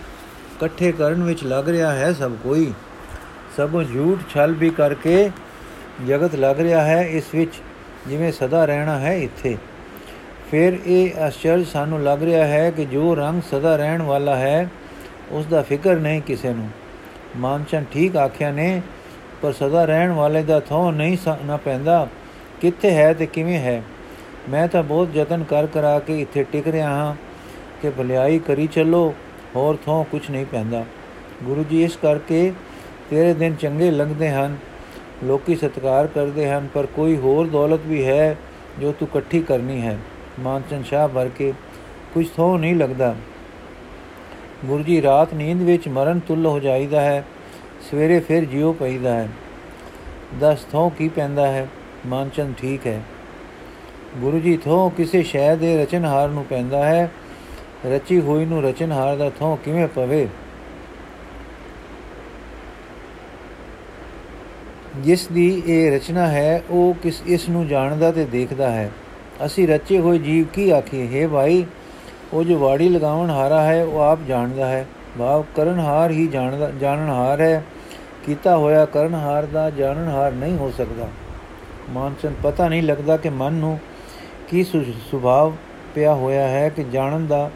ਇਕੱਠੇ 0.56 0.92
ਕਰਨ 0.92 1.22
ਵਿੱਚ 1.22 1.44
ਲੱਗ 1.44 1.68
ਰਿਹਾ 1.68 1.92
ਹੈ 1.92 2.12
ਸਭ 2.12 2.32
ਕੋਈ। 2.42 2.72
ਸਭੋਂ 3.56 3.84
ਝੂਠ 3.84 4.34
ਛਲ 4.34 4.52
ਵੀ 4.52 4.70
ਕਰਕੇ 4.70 5.30
ਜਗਤ 6.06 6.34
ਲੱਗ 6.34 6.60
ਰਿਹਾ 6.60 6.82
ਹੈ, 6.82 7.02
ਇਸ 7.02 7.24
ਵਿੱਚ 7.34 7.54
ਜਿਵੇਂ 8.08 8.32
ਸਦਾ 8.32 8.64
ਰਹਿਣਾ 8.64 8.98
ਹੈ 8.98 9.16
ਇੱਥੇ। 9.16 9.56
ਫਿਰ 10.50 10.78
ਇਹ 10.86 11.10
ਅਚਰਜ 11.28 11.66
ਸਾਨੂੰ 11.66 12.02
ਲੱਗ 12.02 12.22
ਰਿਹਾ 12.22 12.46
ਹੈ 12.46 12.70
ਕਿ 12.70 12.84
ਜੋ 12.84 13.14
ਰੰਗ 13.14 13.42
ਸਦਾ 13.50 13.76
ਰਹਿਣ 13.76 14.02
ਵਾਲਾ 14.02 14.36
ਹੈ, 14.36 14.70
ਉਸ 15.30 15.46
ਦਾ 15.46 15.62
ਫਿਕਰ 15.62 15.96
ਨਹੀਂ 15.96 16.22
ਕਿਸੇ 16.22 16.52
ਨੂੰ। 16.52 16.68
ਮਾਨਚਨ 17.36 17.84
ਠੀਕ 17.92 18.16
ਆਖਿਆ 18.16 18.50
ਨੇ, 18.50 18.82
ਪਰ 19.42 19.52
ਸਦਾ 19.52 19.84
ਰਹਿਣ 19.84 20.12
ਵਾਲੇ 20.12 20.42
ਦਾ 20.42 20.60
ਥੋ 20.60 20.90
ਨਹੀਂ 20.90 21.18
ਨਾ 21.44 21.56
ਪੈਂਦਾ। 21.56 22.08
ਕਿੱਥੇ 22.60 22.90
ਹੈ 22.90 23.12
ਤੇ 23.12 23.26
ਕਿਵੇਂ 23.26 23.58
ਹੈ? 23.58 23.82
ਮੈਂ 24.48 24.66
ਤਾਂ 24.68 24.82
ਬਹੁਤ 24.82 25.16
ਯਤਨ 25.16 25.42
ਕਰ 25.44 25.66
ਕਰਾ 25.66 25.98
ਕੇ 25.98 26.20
ਇੱਥੇ 26.20 26.42
ਟਿਕ 26.42 26.68
ਰਿਹਾ 26.68 26.90
ਹਾਂ 26.90 27.14
ਕਿ 27.82 27.90
ਭਲਾਈ 27.90 28.38
ਕਰੀ 28.38 28.66
ਚੱਲੋ, 28.66 29.14
ਹੋਰ 29.56 29.76
ਥੋਂ 29.84 30.04
ਕੁਝ 30.04 30.20
ਨਹੀਂ 30.30 30.46
ਪੈਂਦਾ। 30.46 30.84
ਗੁਰੂ 31.44 31.64
ਜੀ 31.64 31.82
ਇਸ 31.84 31.96
ਕਰਕੇ 31.96 32.52
ਤੇਰੇ 33.10 33.34
ਦਿਨ 33.34 33.54
ਚੰਗੇ 33.54 33.90
ਲੰਘਦੇ 33.90 34.30
ਹਨ, 34.30 34.56
ਲੋਕੀ 35.24 35.56
ਸਤਿਕਾਰ 35.56 36.06
ਕਰਦੇ 36.06 36.50
ਹਨ, 36.50 36.68
ਪਰ 36.74 36.86
ਕੋਈ 36.86 37.16
ਹੋਰ 37.16 37.46
ਦੌਲਤ 37.46 37.86
ਵੀ 37.86 38.06
ਹੈ 38.06 38.36
ਜੋ 38.80 38.92
ਤੂੰ 38.92 39.08
ਇਕੱਠੀ 39.08 39.40
ਕਰਨੀ 39.40 39.80
ਹੈ। 39.82 39.98
ਮਾਨਚਨ 40.40 40.82
ਸ਼ਾਹ 40.82 41.08
ਭਰ 41.08 41.28
ਕੇ 41.28 41.52
ਕੁਝ 42.14 42.26
ਥੋਂ 42.36 42.58
ਨਹੀਂ 42.58 42.74
ਲੱਗਦਾ 42.76 43.14
ਗੁਰੂ 44.64 44.82
ਜੀ 44.82 45.02
ਰਾਤ 45.02 45.34
ਨੀਂਦ 45.34 45.62
ਵਿੱਚ 45.62 45.88
ਮਰਨ 45.88 46.18
ਤੁੱਲ 46.18 46.46
ਹੋ 46.46 46.58
ਜਾਈਦਾ 46.60 47.00
ਹੈ, 47.00 47.24
ਸਵੇਰੇ 47.90 48.20
ਫਿਰ 48.20 48.44
ਜਿਉ 48.44 48.72
ਪਈਦਾ 48.72 49.14
ਹੈ। 49.14 49.28
ਦਸ 50.40 50.64
ਥੋਂ 50.72 50.90
ਕੀ 50.90 51.08
ਪੈਂਦਾ 51.08 51.46
ਹੈ? 51.46 51.66
ਮਾਨਚਨ 52.06 52.52
ਠੀਕ 52.58 52.86
ਹੈ। 52.86 53.00
ਗੁਰੂ 54.18 54.38
ਜੀ, 54.38 54.56
ਥੋਂ 54.56 54.90
ਕਿਸੇ 54.90 55.22
ਸ਼ੈ 55.22 55.56
ਦੇ 55.56 55.82
ਰਚਨਹਾਰ 55.82 56.28
ਨੂੰ 56.28 56.44
ਪੈਂਦਾ 56.44 56.84
ਹੈ। 56.86 57.10
ਰਚੀ 57.86 58.20
ਹੋਈ 58.20 58.44
ਨੂੰ 58.44 58.62
ਰਚਨਹਾਰ 58.62 59.16
ਦਾ 59.16 59.30
ਥੋਂ 59.30 59.56
ਕਿਵੇਂ 59.56 59.88
ਪਵੇ? 59.88 60.28
ਜਿਸ 64.96 65.28
ਦੀ 65.28 65.62
ਇਹ 65.66 65.96
ਰਚਨਾ 65.96 66.26
ਹੈ, 66.26 66.62
ਉਹ 66.70 66.94
ਕਿਸ 67.02 67.22
ਇਸ 67.26 67.48
ਨੂੰ 67.48 67.68
ਜਾਣਦਾ 67.68 68.12
ਤੇ 68.12 68.24
ਦੇਖਦਾ 68.24 68.70
ਹੈ। 68.70 68.90
ਅਸੀਂ 69.46 69.68
ਰਚੇ 69.68 69.98
ਹੋਏ 69.98 70.18
ਜੀਵ 70.18 70.44
ਕੀ 70.44 70.70
ਆਖੀਏ? 70.70 71.22
ਹੈ 71.22 71.28
ਭਾਈ, 71.28 71.64
ਉਹ 72.32 72.44
ਜੋ 72.44 72.58
ਵਾੜੀ 72.58 72.88
ਲਗਾਉਣ 72.88 73.30
ਹਾਰਾ 73.30 73.62
ਹੈ, 73.62 73.84
ਉਹ 73.84 74.00
ਆਪ 74.00 74.18
ਜਾਣਦਾ 74.28 74.68
ਹੈ। 74.68 74.86
ਭਾਵ 75.18 75.44
ਕਰਨਹਾਰ 75.56 76.10
ਹੀ 76.10 76.26
ਜਾਣਦਾ, 76.26 76.70
ਜਾਣਨਹਾਰ 76.80 77.40
ਹੈ। 77.40 77.64
ਕੀਤਾ 78.26 78.56
ਹੋਇਆ 78.56 78.84
ਕਰਨਹਾਰ 78.84 79.46
ਦਾ 79.46 79.70
ਜਾਣਨਹਾਰ 79.70 80.32
ਨਹੀਂ 80.32 80.56
ਹੋ 80.56 80.72
ਸਕਦਾ। 80.78 81.08
ਮਾਨਸਨ 81.90 82.34
ਪਤਾ 82.42 82.68
ਨਹੀਂ 82.68 82.82
ਲੱਗਦਾ 82.82 83.16
ਕਿ 83.16 83.28
ਮਨ 83.28 83.52
ਨੂੰ 83.52 83.78
ਕੀ 84.50 84.64
ਸੁਭਾਅ 84.64 85.50
ਪਿਆ 85.94 86.14
ਹੋਇਆ 86.14 86.48
ਹੈ 86.48 86.68
ਕਿ 86.68 86.84
ਜਾਣਨ 86.84 87.26
ਦਾ 87.26 87.50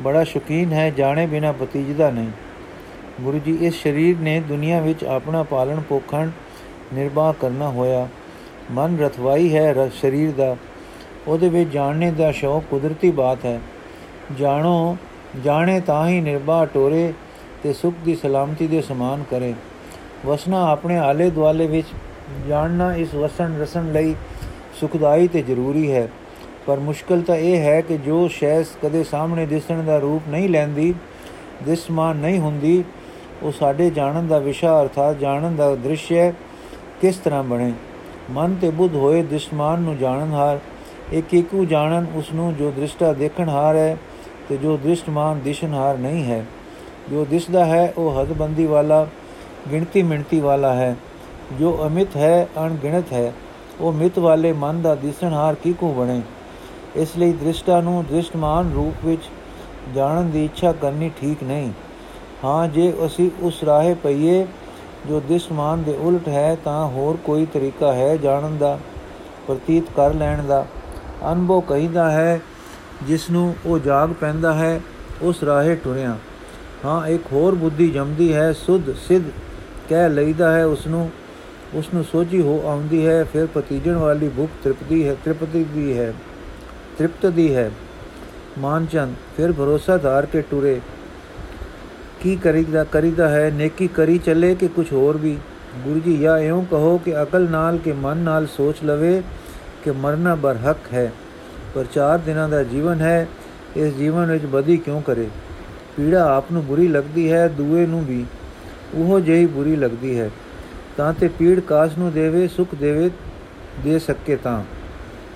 ਬੜਾ 0.00 0.24
ਸ਼ੌਕੀਨ 0.24 0.72
ਹੈ, 0.72 0.90
ਜਾਣੇ 0.90 1.26
ਬਿਨਾ 1.26 1.52
ਪਤੀਜਦਾ 1.52 2.10
ਨਹੀਂ। 2.10 2.28
ਗੁਰੂ 3.20 3.38
ਜੀ, 3.38 3.58
ਇਸ 3.60 3.82
ਸਰੀਰ 3.82 4.18
ਨੇ 4.18 4.40
ਦੁਨੀਆ 4.40 4.80
ਵਿੱਚ 4.80 5.04
ਆਪਣਾ 5.04 5.42
ਪਾਲਣ 5.42 5.80
ਪੋਖਣ 5.80 6.30
ਨਿਰਵਾਹ 6.94 7.32
ਕਰਨਾ 7.32 7.68
ਹੋਇਆ। 7.68 8.08
ਮਨ 8.70 8.98
ਰਥਵਾਈ 8.98 9.56
ਹੈ 9.56 9.88
ਸਰੀਰ 9.88 10.32
ਦਾ। 10.32 10.56
ਉਹਦੇ 11.26 11.48
ਵਿੱਚ 11.48 11.70
ਜਾਣਨੇ 11.70 12.10
ਦਾ 12.10 12.32
ਸ਼ੌਕ 12.32 12.64
ਕੁਦਰਤੀ 12.70 13.10
ਬਾਤ 13.10 13.44
ਹੈ। 13.44 13.60
ਜਾਣੋ, 14.38 14.96
ਜਾਣੇ 15.44 15.80
ਤਾਂ 15.80 16.08
ਹੀ 16.08 16.20
ਨਿਰਭਾ 16.20 16.66
ਟੋਰੇ 16.66 17.12
ਤੇ 17.62 17.72
ਸੁਖ 17.72 17.94
ਦੀ 18.04 18.14
ਸਲਾਮਤੀ 18.14 18.66
ਦੇ 18.66 18.82
ਸਮਾਨ 18.82 19.24
ਕਰੇ। 19.30 19.54
ਵਸਨਾ 20.26 20.70
ਆਪਣੇ 20.70 20.98
ਆਲੇ 20.98 21.30
ਦੁਆਲੇ 21.30 21.66
ਵਿੱਚ 21.66 21.86
ਜਾਣਨਾ 22.48 22.94
ਇਸ 22.94 23.14
ਵਸਣ 23.14 23.58
ਰਸਣ 23.58 23.92
ਲਈ 23.92 24.14
ਸੁਖਦਾਈ 24.80 25.28
ਤੇ 25.28 25.42
ਜ਼ਰੂਰੀ 25.42 25.92
ਹੈ। 25.92 26.08
ਪਰ 26.68 26.78
ਮੁਸ਼ਕਲ 26.78 27.22
ਤਾਂ 27.22 27.36
ਇਹ 27.36 27.60
ਹੈ 27.60 27.80
ਕਿ 27.80 27.96
ਜੋ 27.96 28.28
ਸ਼ੈ 28.28 28.62
ਕਦੇ 28.62 29.04
ਸਾਹਮਣੇ 29.04 29.46
ਦਿਸਣ 29.46 29.82
ਦਾ 29.84 29.98
ਰੂਪ 29.98 30.22
ਨਹੀਂ 30.28 30.48
ਲੈਂਦੀ, 30.48 30.94
ਦਿਸਮਾਨ 31.62 32.16
ਨਹੀਂ 32.16 32.38
ਹੁੰਦੀ, 32.38 32.84
ਉਹ 33.42 33.52
ਸਾਡੇ 33.52 33.90
ਜਾਣਨ 33.90 34.26
ਦਾ 34.26 34.38
ਵਿਸ਼ਾ 34.38 34.82
ਅਰਥਾਤ 34.82 35.18
ਜਾਣਨ 35.18 35.56
ਦਾ 35.56 35.74
ਦ੍ਰਿਸ਼ 35.74 36.12
ਕਿਸ 37.00 37.16
ਤਰ੍ਹਾਂ 37.16 37.42
ਬਣੇ? 37.42 37.72
ਮਨ 38.30 38.54
ਤੇ 38.54 38.70
ਬੁੱਧ 38.70 38.94
ਹੋਏ 38.94 39.22
ਦਿਸਮਾਨ 39.22 39.80
ਨੂੰ 39.80 39.96
ਜਾਣਨ 39.98 40.32
ਹਾਰ 40.32 40.58
ਇੱਕ 41.12 41.34
ਇੱਕੂ 41.34 41.64
ਜਾਣਨ 41.64 42.06
ਉਸ 42.14 42.32
ਨੂੰ 42.34 42.54
ਜੋ 42.54 42.70
ਦ੍ਰਿਸ਼ਟਾ 42.70 43.12
ਦੇਖਣ 43.12 43.48
ਹਾਰ 43.48 43.76
ਹੈ 43.76 43.96
ਤੇ 44.48 44.56
ਜੋ 44.56 44.76
ਦ੍ਰਿਸ਼ਟਮਾਨ 44.76 45.40
ਦਿਸ਼ਨਹਾਰ 45.40 45.98
ਨਹੀਂ 45.98 46.24
ਹੈ। 46.24 46.46
ਜੋ 47.10 47.24
ਦਿਸਦਾ 47.24 47.64
ਹੈ 47.64 47.92
ਉਹ 47.96 48.22
ਹਦਬੰਦੀ 48.22 48.66
ਵਾਲਾ, 48.66 49.06
ਗਿਣਤੀ 49.72 50.02
ਮਿਣਤੀ 50.02 50.40
ਵਾਲਾ 50.40 50.74
ਹੈ। 50.74 50.96
ਜੋ 51.58 51.78
ਅਮਿਤ 51.86 52.16
ਹੈ, 52.16 52.48
ਅਣਗਿਣਤ 52.58 53.12
ਹੈ, 53.12 53.32
ਉਹ 53.80 53.92
ਮਿਤ 53.92 54.18
ਵਾਲੇ 54.18 54.52
ਮਨ 54.52 54.82
ਦਾ 54.82 54.94
ਦਿਸਣਹਾਰ 54.94 55.54
ਕਿਕੂ 55.54 55.92
ਬਣੇ? 55.92 56.20
ਇਸ 56.96 57.16
ਲਈ 57.18 57.32
ਦ੍ਰਿਸ਼ਟਾ 57.32 57.80
ਨੂੰ 57.80 58.04
ਦ੍ਰਿਸ਼ਟਮਾਨ 58.04 58.72
ਰੂਪ 58.72 59.04
ਵਿੱਚ 59.04 59.22
ਜਾਣਨ 59.94 60.30
ਦੀ 60.30 60.44
ਇੱਛਾ 60.44 60.72
ਕਰਨੀ 60.72 61.10
ਠੀਕ 61.20 61.42
ਨਹੀਂ। 61.42 61.72
ਹਾਂ, 62.44 62.68
ਜੇ 62.68 62.92
ਅਸੀਂ 63.06 63.30
ਉਸ 63.42 63.62
ਰਾਹੇ 63.64 63.94
ਪਈਏ 63.94 64.46
ਜੋ 65.08 65.20
ਦਿਸ਼ਮਾਨ 65.20 65.82
ਦੇ 65.82 65.96
ਉਲਟ 65.96 66.28
ਹੈ, 66.28 66.56
ਤਾਂ 66.64 66.86
ਹੋਰ 66.86 67.16
ਕੋਈ 67.16 67.46
ਤਰੀਕਾ 67.46 67.92
ਹੈ 67.92 68.16
ਜਾਣਨ 68.16 68.56
ਦਾ, 68.58 68.78
ਪ੍ਰਤੀਤ 69.46 69.84
ਕਰ 69.96 70.14
ਲੈਣ 70.14 70.42
ਦਾ। 70.42 70.66
ਅਨਭੋ 71.32 71.60
ਕਹੀਦਾ 71.60 72.10
ਹੈ, 72.10 72.40
ਜਿਸ 73.06 73.30
ਨੂੰ 73.30 73.54
ਉਹ 73.66 73.78
ਜਾਗ 73.78 74.12
ਪੈਂਦਾ 74.12 74.54
ਹੈ, 74.54 74.80
ਉਸ 75.22 75.42
ਰਾਹੇ 75.44 75.74
ਟੁਰਿਆ। 75.74 76.16
ਹਾਂ, 76.84 77.06
ਇੱਕ 77.06 77.22
ਹੋਰ 77.32 77.54
ਬੁੱਧੀ 77.54 77.90
ਜੰਮਦੀ 77.90 78.32
ਹੈ, 78.34 78.52
ਸੁਧ 78.52 78.94
ਸਿੱਧ 79.08 79.30
ਕਹਿ 79.88 80.08
ਲਈਦਾ 80.08 80.50
ਹੈ 80.52 80.64
ਉਸ 80.66 80.86
ਨੂੰ 80.86 81.10
ਉਸ 81.74 81.88
ਨੂੰ 81.94 82.04
ਸੋਝੀ 82.04 82.40
ਹੋ 82.42 82.60
ਆਉਂਦੀ 82.64 83.06
ਹੈ, 83.06 83.24
ਫਿਰ 83.24 83.46
ਪਤੀਜਣ 83.46 83.96
ਵਾਲੀ 83.96 84.28
ਭੁੱਖ 84.28 84.50
ਤ੍ਰਿਪਤੀ 84.62 85.08
ਹੈ 85.08 85.16
ਤ੍ਰਿਪਤੀ 85.24 85.64
ਦੀ 85.64 85.98
ਹੈ। 85.98 86.12
ਤ੍ਰਿਪਤ 86.98 87.26
ਦੀ 87.26 87.54
ਹੈ। 87.54 87.70
ਮਾਨਚੰਦ 88.58 89.14
ਫਿਰ 89.36 89.52
ਭਰੋਸਾ 89.52 89.96
ਧਾਰ 89.96 90.26
ਕੇ 90.26 90.40
ਟੁਰੇ। 90.40 90.80
ਕੀ 92.20 92.36
ਕਰੀਦਾ 92.36 92.84
ਕਰੀਦਾ 92.84 93.28
ਹੈ, 93.28 93.50
ਨੇਕੀ 93.50 93.88
ਕਰੀ 93.88 94.18
ਚੱਲੇ 94.18 94.54
ਕਿ 94.54 94.68
ਕੁਝ 94.68 94.92
ਹੋਰ 94.92 95.16
ਵੀ? 95.16 95.38
ਗੁਰੂ 95.84 96.00
ਜੀ 96.00 96.16
ਜਾਂ 96.16 96.38
ਇਉਂ 96.38 96.64
ਕਹੋ 96.64 96.98
ਕਿ 96.98 97.22
ਅਕਲ 97.22 97.50
ਨਾਲ 97.50 97.78
ਕਿ 97.78 97.92
ਮਨ 97.92 98.16
ਨਾਲ 98.16 98.46
ਸੋਚ 98.46 98.76
ਲਵੇ 98.84 99.22
ਕਿ 99.84 99.90
ਮਰਨਾ 99.90 100.34
ਬਰਹਕ 100.34 100.76
ਹੈ। 100.92 101.12
ਪਰ 101.74 101.84
ਚਾਰ 101.84 102.18
ਦਿਨਾਂ 102.18 102.48
ਦਾ 102.48 102.62
ਜੀਵਨ 102.62 103.00
ਹੈ, 103.00 103.28
ਇਸ 103.76 103.94
ਜੀਵਨ 103.94 104.30
ਵਿੱਚ 104.30 104.46
ਬਦੀ 104.46 104.76
ਕਿਉਂ 104.76 105.02
ਕਰੇ? 105.02 105.28
ਪੀੜਾ 105.96 106.36
ਆਪ 106.36 106.44
ਨੂੰ 106.52 106.64
ਬੁਰੀ 106.64 106.88
ਲੱਗਦੀ 106.88 107.32
ਹੈ, 107.32 107.48
ਦੂਏ 107.48 107.86
ਨੂੰ 107.86 108.04
ਵੀ। 108.04 108.24
ਉਹ 108.94 109.20
ਜਿਹੀ 109.20 109.46
ਬੁਰੀ 109.46 109.76
ਲੱਗਦੀ 109.76 110.20
ਹੈ। 110.20 110.30
ਤਾਂ 110.96 111.12
ਤੇ 111.12 111.28
ਪੀੜ 111.28 111.60
ਕਾਸ 111.60 111.98
ਨੂੰ 111.98 112.12
ਦੇਵੇ, 112.12 112.48
ਸੁਖ 112.48 112.74
ਦੇਵੇ, 112.74 113.10
ਦੇ 113.84 113.98
ਸਕੇ 113.98 114.36
ਤਾਂ। 114.36 114.64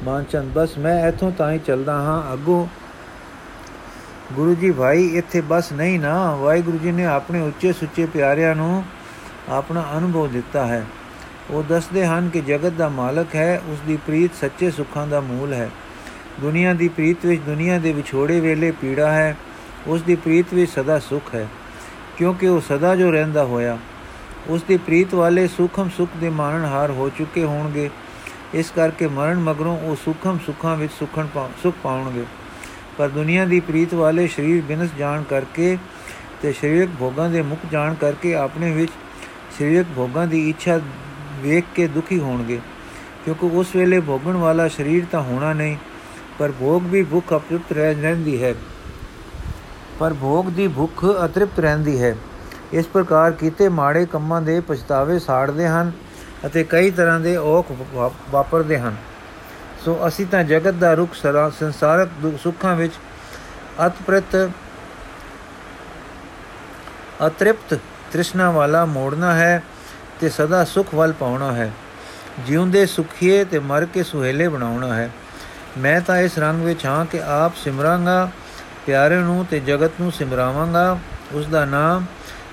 ਮਾਨਚੰਦ, 0.05 0.53
ਬਸ 0.55 0.77
ਮੈਂ 0.79 1.09
ਇਥੋਂ 1.09 1.31
ਤਾਂ 1.31 1.51
ਹੀ 1.53 1.59
ਚੱਲਦਾ 1.59 1.95
ਹਾਂ, 1.95 2.33
ਅੱਗੋਂ 2.33 2.67
ਗੁਰੂ 4.33 4.55
ਜੀ 4.55 4.71
ਭਾਈ 4.71 5.07
ਇੱਥੇ 5.09 5.41
ਬਸ 5.41 5.73
ਨਹੀਂ 5.73 5.99
ਨਾ, 6.01 6.35
ਵਾਹਿਗੁਰੂ 6.35 6.79
ਜੀ 6.79 6.93
ਨੇ 6.93 7.05
ਆਪਣੇ 7.05 7.41
ਉੱਚੇ 7.41 7.73
ਸੁੱਚੇ 7.73 8.07
ਪਿਆਰਿਆਂ 8.07 8.55
ਨੂੰ 8.55 8.83
ਆਪਣਾ 9.49 9.85
ਅਨੁਭਵ 9.99 10.29
ਦਿੱਤਾ 10.29 10.67
ਹੈ। 10.67 10.85
ਉਹ 11.51 11.63
ਦੱਸਦੇ 11.63 12.07
ਹਨ 12.07 12.29
ਕਿ 12.29 12.41
ਜਗਤ 12.41 12.73
ਦਾ 12.73 12.89
ਮਾਲਕ 12.89 13.35
ਹੈ, 13.35 13.61
ਉਸ 13.69 13.79
ਦੀ 13.87 13.97
ਪ੍ਰੀਤ 13.97 14.35
ਸੱਚੇ 14.41 14.71
ਸੁੱਖਾਂ 14.71 15.07
ਦਾ 15.07 15.21
ਮੂਲ 15.21 15.53
ਹੈ। 15.53 15.71
ਦੁਨੀਆ 16.41 16.75
ਦੀ 16.75 16.89
ਪ੍ਰੀਤ 16.89 17.27
ਵਿੱਚ 17.27 17.43
ਦੁਨੀਆ 17.43 17.79
ਦੇ 17.79 17.93
ਵਿਛੋੜੇ 17.93 18.41
ਵੇਲੇ 18.41 18.71
ਪੀੜਾ 18.71 19.11
ਹੈ, 19.13 19.37
ਉਸ 19.87 20.03
ਦੀ 20.03 20.15
ਪ੍ਰੀਤ 20.17 20.55
ਵਿੱਚ 20.55 20.71
ਸਦਾ 20.71 20.99
ਸੁਖ 20.99 21.35
ਹੈ, 21.35 21.47
ਕਿਉਂਕਿ 22.19 22.49
ਉਹ 22.49 22.61
ਸਦਾ 22.61 22.95
ਜੋ 22.97 23.11
ਰਹਿੰਦਾ 23.11 23.45
ਹੋਇਆ, 23.45 23.79
ਉਸ 24.49 24.63
ਦੀ 24.63 24.77
ਪ੍ਰੀਤ 24.77 25.15
ਵਾਲੇ 25.15 25.47
ਸੁਖਮ 25.49 25.89
ਸੁਖ 25.97 26.09
ਦੇ 26.21 26.29
ਮਾਣਨਹਾਰ 26.31 26.91
ਹੋ 26.91 27.09
ਚੁੱਕੇ 27.09 27.45
ਹੋਣਗੇ। 27.45 27.91
ਇਸ 28.55 28.71
ਕਰਕੇ 28.77 29.07
ਮਰਨ 29.07 29.39
ਮਗਰੋਂ 29.39 29.79
ਉਹ 29.79 29.97
ਸੁਖਮ 29.97 30.39
ਸੁਖਾਂ 30.47 30.77
ਵਿੱਚ 30.77 30.93
ਸੁਖਣ 30.93 31.27
ਸੁਖ 31.63 31.75
ਪਾਉਣਗੇ। 31.83 32.25
ਪਰ 32.99 33.09
ਦੁਨੀਆ 33.09 33.45
ਦੀ 33.45 33.61
ਪ੍ਰੀਤ 33.61 33.95
ਵਾਲੇ 33.95 34.27
ਸਰੀਰ 34.27 34.63
ਬਿਨਸ 34.63 34.91
ਜਾਣ 34.99 35.23
ਕਰਕੇ 35.23 35.77
ਤੇ 36.43 36.53
ਸਰੀਰਕ 36.53 36.89
ਭੋਗਾਂ 36.99 37.29
ਦੇ 37.31 37.43
ਮੁਖ 37.43 37.59
ਜਾਣ 37.73 37.95
ਕਰਕੇ 37.95 38.35
ਆਪਣੇ 38.35 38.71
ਵਿੱਚ 38.73 38.93
ਸਰੀਰਕ 39.59 39.87
ਭੋਗਾਂ 39.97 40.27
ਦੀ 40.27 40.49
ਇੱਛਾ 40.51 40.81
ਵੇਖ 41.43 41.65
ਕੇ 41.75 41.87
ਦੁਖੀ 41.87 42.19
ਹੋਣਗੇ। 42.19 42.61
ਕਿਉਂਕਿ 43.25 43.47
ਉਸ 43.47 43.75
ਵੇਲੇ 43.77 44.01
ਭੋਗਣ 44.01 44.37
ਵਾਲਾ 44.37 44.69
ਸਰੀਰ 44.69 45.05
ਤਾਂ 45.13 45.23
ਹੋਣਾ 45.23 45.53
ਨਹੀਂ, 45.53 45.77
ਪਰ 46.39 46.53
ਭੋਗ 46.61 46.87
ਵੀ 46.87 47.03
ਭੁੱਖ 47.03 47.35
ਅਤ੍ਰਿਪਤ 47.37 47.73
ਰਹਿੰਦੀ 47.73 48.43
ਹੈ। 48.43 48.55
ਪਰ 49.99 50.15
ਭੋਗ 50.21 50.47
ਦੀ 50.47 50.69
ਭੁੱਖ 50.69 51.05
ਅਤ੍ਰਿਪਤ 51.25 51.61
ਰਹਿੰਦੀ 51.61 52.03
ਹੈ। 52.03 52.17
ਇਸ 52.73 52.87
ਪ੍ਰਕਾਰ 52.87 53.33
ਕੀਤੇ 53.33 53.69
ਮਾੜੇ 53.69 54.07
ਕੰਮਾਂ 54.07 54.43
ਦੇ 54.43 54.61
ਪਛਤਾਵੇ 54.61 55.19
ਸਾੜਦੇ 55.19 55.67
ਹਨ। 55.69 55.93
ਅਤੇ 56.47 56.65
ਕਈ 56.65 56.91
ਤਰ੍ਹਾਂ 56.91 57.21
ਦੇ 57.21 57.37
ਔਖ 57.37 57.73
ਵਾਪਰਦੇ 58.31 58.79
ਹਨ। 58.79 58.97
ਸੋ 59.85 59.99
ਅਸੀਂ 60.09 60.27
ਤਾਂ 60.27 60.43
ਜਗਤ 60.45 60.75
ਦਾ 60.75 60.93
ਰੁਖ 60.95 61.15
ਸੰਸਾਰਕ 61.59 62.09
ਸੁੱਖਾਂ 62.43 62.75
ਵਿੱਚ 62.77 62.93
ਅਤਪ੍ਰਿਤ, 63.87 64.37
ਅਤ੍ਰਿਪਤ 67.27 67.79
ਤ੍ਰਿਸ਼ਨਾ 68.13 68.51
ਵਾਲਾ 68.51 68.85
ਮੋੜਨਾ 68.85 69.35
ਹੈ 69.35 69.63
ਤੇ 70.21 70.29
ਸਦਾ 70.29 70.65
ਸੁਖ 70.65 70.95
ਵੱਲ 70.95 71.13
ਪਾਉਣਾ 71.13 71.53
ਹੈ। 71.53 71.71
ਜਿਉਂਦੇ 72.47 72.85
ਸੁਖੀਏ 72.87 73.45
ਤੇ 73.45 73.59
ਮਰ 73.59 73.85
ਕੇ 73.85 74.03
ਸੁਹੇਲੇ 74.03 74.49
ਬਣਾਉਣਾ 74.49 74.95
ਹੈ। 74.95 75.11
ਮੈਂ 75.79 76.01
ਤਾਂ 76.01 76.19
ਇਸ 76.19 76.39
ਰੰਗ 76.39 76.63
ਵਿੱਚ 76.63 76.87
ਹਾਂ 76.87 77.05
ਕਿ 77.07 77.23
ਆਪ 77.23 77.57
ਸਿਮਰਾਂਗਾ, 77.57 78.29
ਪਿਆਰੇ 78.87 79.17
ਨੂੰ 79.17 79.47
ਤੇ 79.51 79.61
ਜਗਤ 79.61 80.01
ਨੂੰ 80.01 80.13
ਸਿਮਰਾਵਾਂਗਾ। 80.13 80.99
ਉਸ 81.33 81.47
ਦਾ 81.47 81.65
ਨਾਮ 81.65 82.05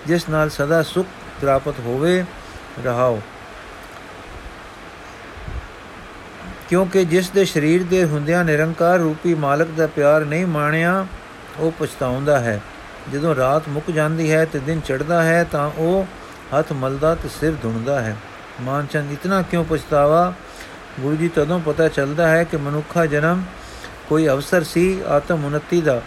ਜਿਸ 0.08 0.29
ਨਾਲ 0.29 0.50
ਸਦਾ 0.50 0.81
ਸੁਖ 0.84 1.08
ਪ੍ਰਾਪਤ 1.41 1.79
ਹੋਵੇ, 1.79 2.24
ਰਹਾਓ। 2.86 3.19
ਕਿਉਂਕਿ 6.70 7.04
ਜਿਸ 7.06 7.30
ਦੇ 7.30 7.46
ਸਰੀਰ 7.46 7.84
ਦੇ 7.84 8.04
ਹੁੰਦਿਆਂ 8.06 8.44
ਨਿਰੰਕਾਰ 8.46 9.00
ਰੂਪੀ 9.00 9.34
ਮਾਲਕ 9.34 9.68
ਦਾ 9.68 9.88
ਪਿਆਰ 9.88 10.26
ਨਹੀਂ 10.26 10.46
ਮਾਣਿਆ, 10.48 11.06
ਉਹ 11.60 11.72
ਪਛਤਾਉਂਦਾ 11.80 12.40
ਹੈ। 12.40 12.60
ਜਦੋਂ 13.14 13.36
ਰਾਤ 13.36 13.70
ਮੁੱਕ 13.70 13.92
ਜਾਂਦੀ 13.92 14.32
ਹੈ 14.32 14.44
ਤੇ 14.46 14.60
ਦਿਨ 14.60 14.80
ਚੜਦਾ 14.80 15.22
ਹੈ, 15.24 15.44
ਤਾਂ 15.44 15.70
ਉਹ 15.78 16.06
ਹੱਥ 16.54 16.72
ਮਲਦਾ 16.74 17.16
ਤੇ 17.16 17.30
ਸਿਰ 17.40 17.54
ਧੁੰਦਾ 17.62 18.00
ਹੈ। 18.02 18.16
ਮਾਨਚੰਦ 18.62 19.12
ਇਤਨਾ 19.12 19.42
ਕਿਉਂ 19.42 19.64
ਪਛਤਾਵਾ? 19.66 20.34
ਗੁਰੂ 21.00 21.16
ਜੀ, 21.16 21.28
ਤਦੋਂ 21.28 21.60
ਪਤਾ 21.60 21.88
ਚੱਲਦਾ 21.88 22.28
ਹੈ 22.28 22.44
ਕਿ 22.44 22.58
ਮਨੁੱਖਾ 22.58 23.06
ਜਨਮ 23.06 23.44
ਕੋਈ 24.10 24.28
ਅਵਸਰ 24.28 24.64
ਸੀ 24.64 25.02
ਆਤਮ 25.08 25.46
ਉਨਤੀ 25.46 25.82
ਦਾ। 25.82 26.02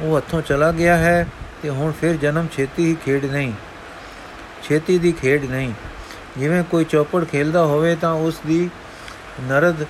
ਉਹ 0.00 0.16
ਹੱਥੋਂ 0.16 0.42
ਚਲਾ 0.42 0.72
ਗਿਆ 0.72 0.96
ਹੈ 0.96 1.26
ਤੇ 1.62 1.70
ਹੁਣ 1.70 1.92
ਫਿਰ 1.92 2.16
ਜਨਮ 2.16 2.46
ਛੇਤੀ 2.52 2.86
ਹੀ 2.86 2.96
ਖੇਡ 3.04 3.24
ਨਹੀਂ, 3.24 3.52
ਛੇਤੀ 4.62 4.98
ਦੀ 4.98 5.12
ਖੇਡ 5.12 5.50
ਨਹੀਂ। 5.50 5.72
ਜਿਵੇਂ 6.38 6.62
ਕੋਈ 6.64 6.84
ਚੌਪੜ 6.84 7.24
ਖੇਲਦਾ 7.24 7.64
ਹੋਵੇ 7.64 7.94
ਤਾਂ 7.96 8.12
ਉਸ 8.12 8.40
ਦੀ 8.46 8.68
ਨਰਦ 9.40 9.84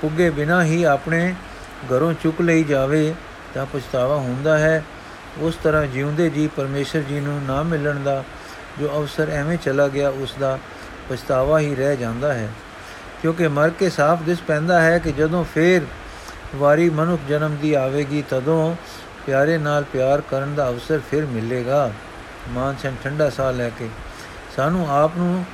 ਪੁੱਗੇ 0.00 0.30
ਬਿਨਾ 0.30 0.64
ਹੀ 0.64 0.82
ਆਪਣੇ 0.84 1.34
ਘਰੋਂ 1.86 2.12
ਚੁੱਕ 2.14 2.40
ਲਈ 2.40 2.64
ਜਾਵੇ 2.64 3.14
ਤਾਂ 3.54 3.66
ਪਛਤਾਵਾ 3.66 4.16
ਹੁੰਦਾ 4.16 4.58
ਹੈ। 4.58 4.84
ਉਸ 5.38 5.56
ਤਰ੍ਹਾਂ 5.62 5.86
ਜਿਉਂਦੇ 5.86 6.28
ਜੀ 6.30 6.46
ਪਰਮੇਸ਼ਰ 6.46 7.00
ਜੀ 7.00 7.20
ਨੂੰ 7.20 7.40
ਨਾ 7.44 7.62
ਮਿਲਣ 7.62 8.02
ਦਾ 8.02 8.22
ਜੋ 8.80 8.88
ਅਵਸਰ 8.96 9.30
ਐਵੇਂ 9.30 9.58
ਚਲਾ 9.58 9.88
ਗਿਆ, 9.88 10.08
ਉਸ 10.08 10.34
ਦਾ 10.40 10.58
ਪਛਤਾਵਾ 11.10 11.58
ਹੀ 11.58 11.74
ਰਹਿ 11.74 11.96
ਜਾਂਦਾ 11.96 12.32
ਹੈ। 12.34 12.48
ਕਿਉਂਕਿ 13.22 13.48
ਮਰ 13.48 13.70
ਕੇ 13.70 13.90
ਸਾਫ਼ 13.90 14.22
ਦਿਸ 14.22 14.40
ਪੈਂਦਾ 14.40 14.80
ਹੈ 14.80 14.98
ਕਿ 14.98 15.12
ਜਦੋਂ 15.12 15.44
ਫੇਰ 15.44 15.82
ਵਾਰੀ 16.56 16.88
ਮਨੁੱਖ 16.90 17.22
ਜਨਮ 17.28 17.56
ਦੀ 17.56 17.74
ਆਵੇਗੀ, 17.74 18.22
ਤਦੋਂ 18.30 18.76
ਪਿਆਰੇ 19.26 19.58
ਨਾਲ 19.58 19.84
ਪਿਆਰ 19.84 20.20
ਕਰਨ 20.20 20.54
ਦਾ 20.54 20.68
ਅਵਸਰ 20.68 21.00
ਫਿਰ 21.10 21.26
ਮਿਲੇਗਾ। 21.26 21.90
ਮਾਨ 22.48 22.76
ਸਿੰਘ 22.82 22.96
ਠੰਡਾ 23.04 23.30
ਸਾਹ 23.30 23.52
ਲੈ 23.52 23.68
ਕੇ, 23.68 23.88
ਸਾਨੂੰ 24.56 24.90
ਆਪ 24.90 25.16
ਨੂੰ 25.16 25.44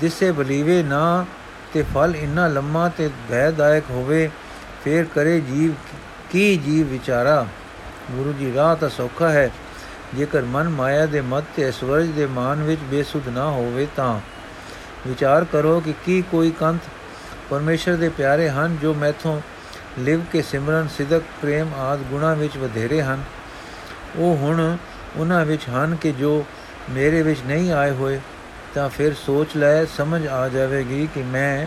ਦਿਸੇ 0.00 0.30
ਬਲੀਵੇ 0.32 0.82
ਨਾ 0.82 1.24
ਤੇ 1.72 1.84
ਫਲ 1.94 2.16
ਇੰਨਾ 2.16 2.48
ਲੰਮਾ 2.48 2.88
ਤੇ 2.88 3.10
ਭੈਦਾਇਕ 3.30 3.84
ਹੋਵੇ, 3.90 4.30
ਫੇਰ 4.84 5.04
ਕਰੇ 5.14 5.40
ਜੀਵ 5.40 5.72
ਕੀ 6.30 6.56
ਜੀਵ 6.56 6.86
ਵਿਚਾਰਾ? 6.86 7.46
ਗੁਰੂ 8.10 8.32
ਜੀ, 8.32 8.54
ਰਾਹ 8.54 8.76
ਤਾਂ 8.76 8.88
ਸੌਖਾ 8.88 9.28
ਹੈ। 9.28 9.50
ਜੇਕਰ 10.14 10.42
ਮਨ 10.42 10.68
ਮਾਇਆ 10.68 11.06
ਦੇ 11.06 11.20
ਮਤ 11.20 11.44
ਤੇ 11.56 11.70
ਸਵਰਜ 11.72 12.06
ਦੇ 12.06 12.26
ਮਾਨ 12.26 12.62
ਵਿੱਚ 12.62 12.80
ਬੇਸੁੱਧ 12.80 13.28
ਨਾ 13.28 13.50
ਹੋਵੇ 13.50 13.86
ਤਾਂ। 13.96 14.20
ਵਿਚਾਰ 15.08 15.44
ਕਰੋ 15.44 15.80
ਕਿ 15.80 15.94
ਕੀ 16.04 16.22
ਕੋਈ 16.22 16.50
ਕੰਤ 16.50 16.80
ਪਰਮੇਸ਼ਰ 17.50 17.96
ਦੇ 17.96 18.08
ਪਿਆਰੇ 18.08 18.50
ਹਨ 18.50 18.76
ਜੋ 18.82 18.94
ਮੈਥੋਂ 18.94 19.40
ਲਿਵ 19.98 20.20
ਕੇ 20.32 20.42
ਸਿਮਰਨ, 20.42 20.88
ਸਿਦਕ, 20.88 21.22
ਪ੍ਰੇਮ 21.42 21.74
ਆਦ 21.74 21.98
ਗੁਣਾ 21.98 22.34
ਵਿੱਚ 22.34 22.56
ਵਧੇਰੇ 22.56 23.02
ਹਨ। 23.02 23.22
ਉਹ 24.16 24.36
ਹੁਣ 24.36 24.76
ਉਹਨਾਂ 25.16 25.44
ਵਿੱਚ 25.44 25.68
ਹਨ 25.68 25.96
ਕਿ 25.96 26.12
ਜੋ 26.12 26.44
ਮੇਰੇ 26.90 27.22
ਵਿੱਚ 27.22 27.40
ਨਹੀਂ 27.46 27.72
ਆਏ 27.72 27.90
ਹੋਏ। 27.90 28.20
ਤਾਂ 28.74 28.88
ਫਿਰ 28.88 29.14
ਸੋਚ 29.14 29.56
ਲੈ, 29.56 29.84
ਸਮਝ 29.84 30.26
ਆ 30.26 30.48
ਜਾਵੇਗੀ 30.48 31.08
ਕਿ 31.14 31.22
ਮੈਂ 31.22 31.66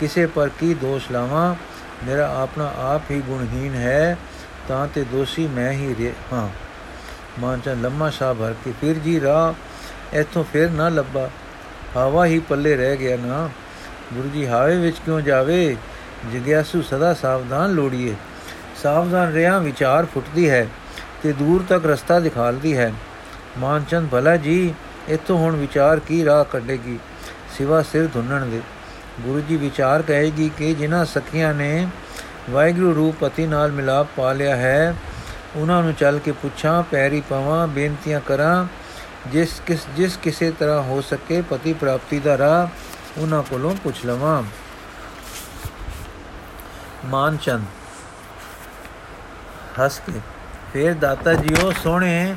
ਕਿਸੇ 0.00 0.26
ਪਰ 0.26 0.48
ਕੀ 0.48 0.74
ਦੋਸ਼ 0.74 1.12
ਲਾਵਾਂ। 1.12 1.54
ਮੇਰਾ 2.06 2.36
ਆਪਣਾ 2.42 2.72
ਆਪ 2.78 3.02
ਹੀ 3.10 3.20
ਗੁਣਹੀਨ 3.20 3.74
ਹੈ, 3.74 4.18
ਤਾਂ 4.68 4.86
ਤੇ 4.94 5.04
ਦੋਸ਼ੀ 5.04 5.46
ਮੈਂ 5.46 5.72
ਹੀ 5.72 6.12
ਹਾਂ। 6.32 6.48
ਮਾਨਚਾ 7.40 7.74
ਲੰਮਾ 7.74 8.10
ਸਾਹ 8.10 8.34
ਭਰ 8.34 8.54
ਕੇ, 8.64 8.72
ਫਿਰ 8.80 8.94
ਜੀ 8.94 9.20
ਰਾਹ 9.20 9.52
ਇੱਥੋਂ 10.16 10.44
ਫਿਰ 10.44 10.70
ਨਾ 10.70 10.88
ਲੱਭਾ। 10.88 11.30
ਹਵਾ 11.96 12.26
ਹੀ 12.26 12.38
ਪੱਲੇ 12.38 12.76
ਰਹਿ 12.76 12.96
ਗਿਆ 12.96 13.16
ਨਾ। 13.16 13.50
ਗੁਰੂ 14.14 14.28
ਜੀ, 14.28 14.46
ਹਾਵੇ 14.46 14.76
ਵਿੱਚ 14.76 14.96
ਕਿਉਂ 15.04 15.20
ਜਾਵੇ? 15.20 15.76
ਜਿਗਿਆਸੂ 16.26 16.82
ਸਦਾ 16.82 17.14
ਸਾਵਧਾਨ 17.14 17.70
ਲੋੜੀਏ। 17.70 18.14
ਸਾਵਧਾਨ 18.82 19.32
ਰਿਆਂ 19.32 19.60
ਵਿਚਾਰ 19.60 20.04
ਫੁੱਟਦੀ 20.04 20.50
ਹੈ 20.50 20.66
ਤੇ 21.22 21.32
ਦੂਰ 21.32 21.64
ਤੱਕ 21.68 21.86
ਰਸਤਾ 21.86 22.20
ਦਿਖਾਲਦੀ 22.20 22.76
ਹੈ। 22.76 22.92
ਮਾਨਚੰਦ, 23.58 24.08
ਭਲਾ 24.08 24.36
ਜੀ 24.36 24.74
ਇਤੋਂ 25.08 25.38
ਹੁਣ 25.38 25.56
ਵਿਚਾਰ 25.56 26.00
ਕੀ 26.00 26.24
ਰਾਹ 26.24 26.44
ਕੱਢੇਗੀ? 26.44 26.98
ਸਿਵਾ 27.56 27.82
ਸਿਰ 27.82 28.06
ਧੁੰਨਣ 28.14 28.46
ਦੇ। 28.46 28.60
ਗੁਰੂ 29.20 29.40
ਜੀ 29.40 29.56
ਵਿਚਾਰ 29.56 30.02
ਕਹੇਗੀ 30.02 30.50
ਕਿ 30.56 30.72
ਜਿਨ੍ਹਾਂ 30.74 31.04
ਸਖੀਆਂ 31.04 31.52
ਨੇ 31.54 31.86
ਵਾਹਿਗੁਰੂ 32.50 32.94
ਰੂਪ 32.94 33.16
ਪਤੀ 33.20 33.46
ਨਾਲ 33.46 33.72
ਮਿਲਾਪ 33.72 34.06
ਪਾ 34.16 34.32
ਲਿਆ 34.32 34.56
ਹੈ, 34.56 34.94
ਉਹਨਾਂ 35.56 35.82
ਨੂੰ 35.82 35.92
ਚੱਲ 35.94 36.18
ਕੇ 36.18 36.32
ਪੁੱਛਾਂ, 36.32 36.82
ਪੈਰੀ 36.82 37.20
ਪਵਾਂ, 37.20 37.66
ਬੇਨਤੀਆਂ 37.68 38.20
ਕਰਾਂ, 38.20 38.66
ਜਿਸ 39.30 39.60
ਕਿਸ, 39.66 39.86
ਜਿਸ 39.96 40.16
ਕਿਸੇ 40.16 40.50
ਤਰ੍ਹਾਂ 40.50 40.82
ਹੋ 40.82 41.00
ਸਕੇ 41.00 41.40
ਪਤੀ 41.42 41.72
ਪ੍ਰਾਪਤੀ 41.72 42.18
ਦਾ 42.18 42.36
ਰਾਹ 42.38 43.20
ਉਹਨਾਂ 43.20 43.42
ਕੋਲੋਂ 43.42 43.74
ਪੁੱਛ 43.84 44.04
ਲਵਾਂ। 44.06 44.42
ਮਾਨਚੰਦ, 47.04 47.64
ਹੱਸ 49.80 50.00
ਕੇ, 50.06 50.20
ਫੇਰ 50.72 50.94
ਦਾਤਾ 50.94 51.34
ਜੀਓ, 51.34 51.72
ਸੋਹਣੇ 51.82 52.34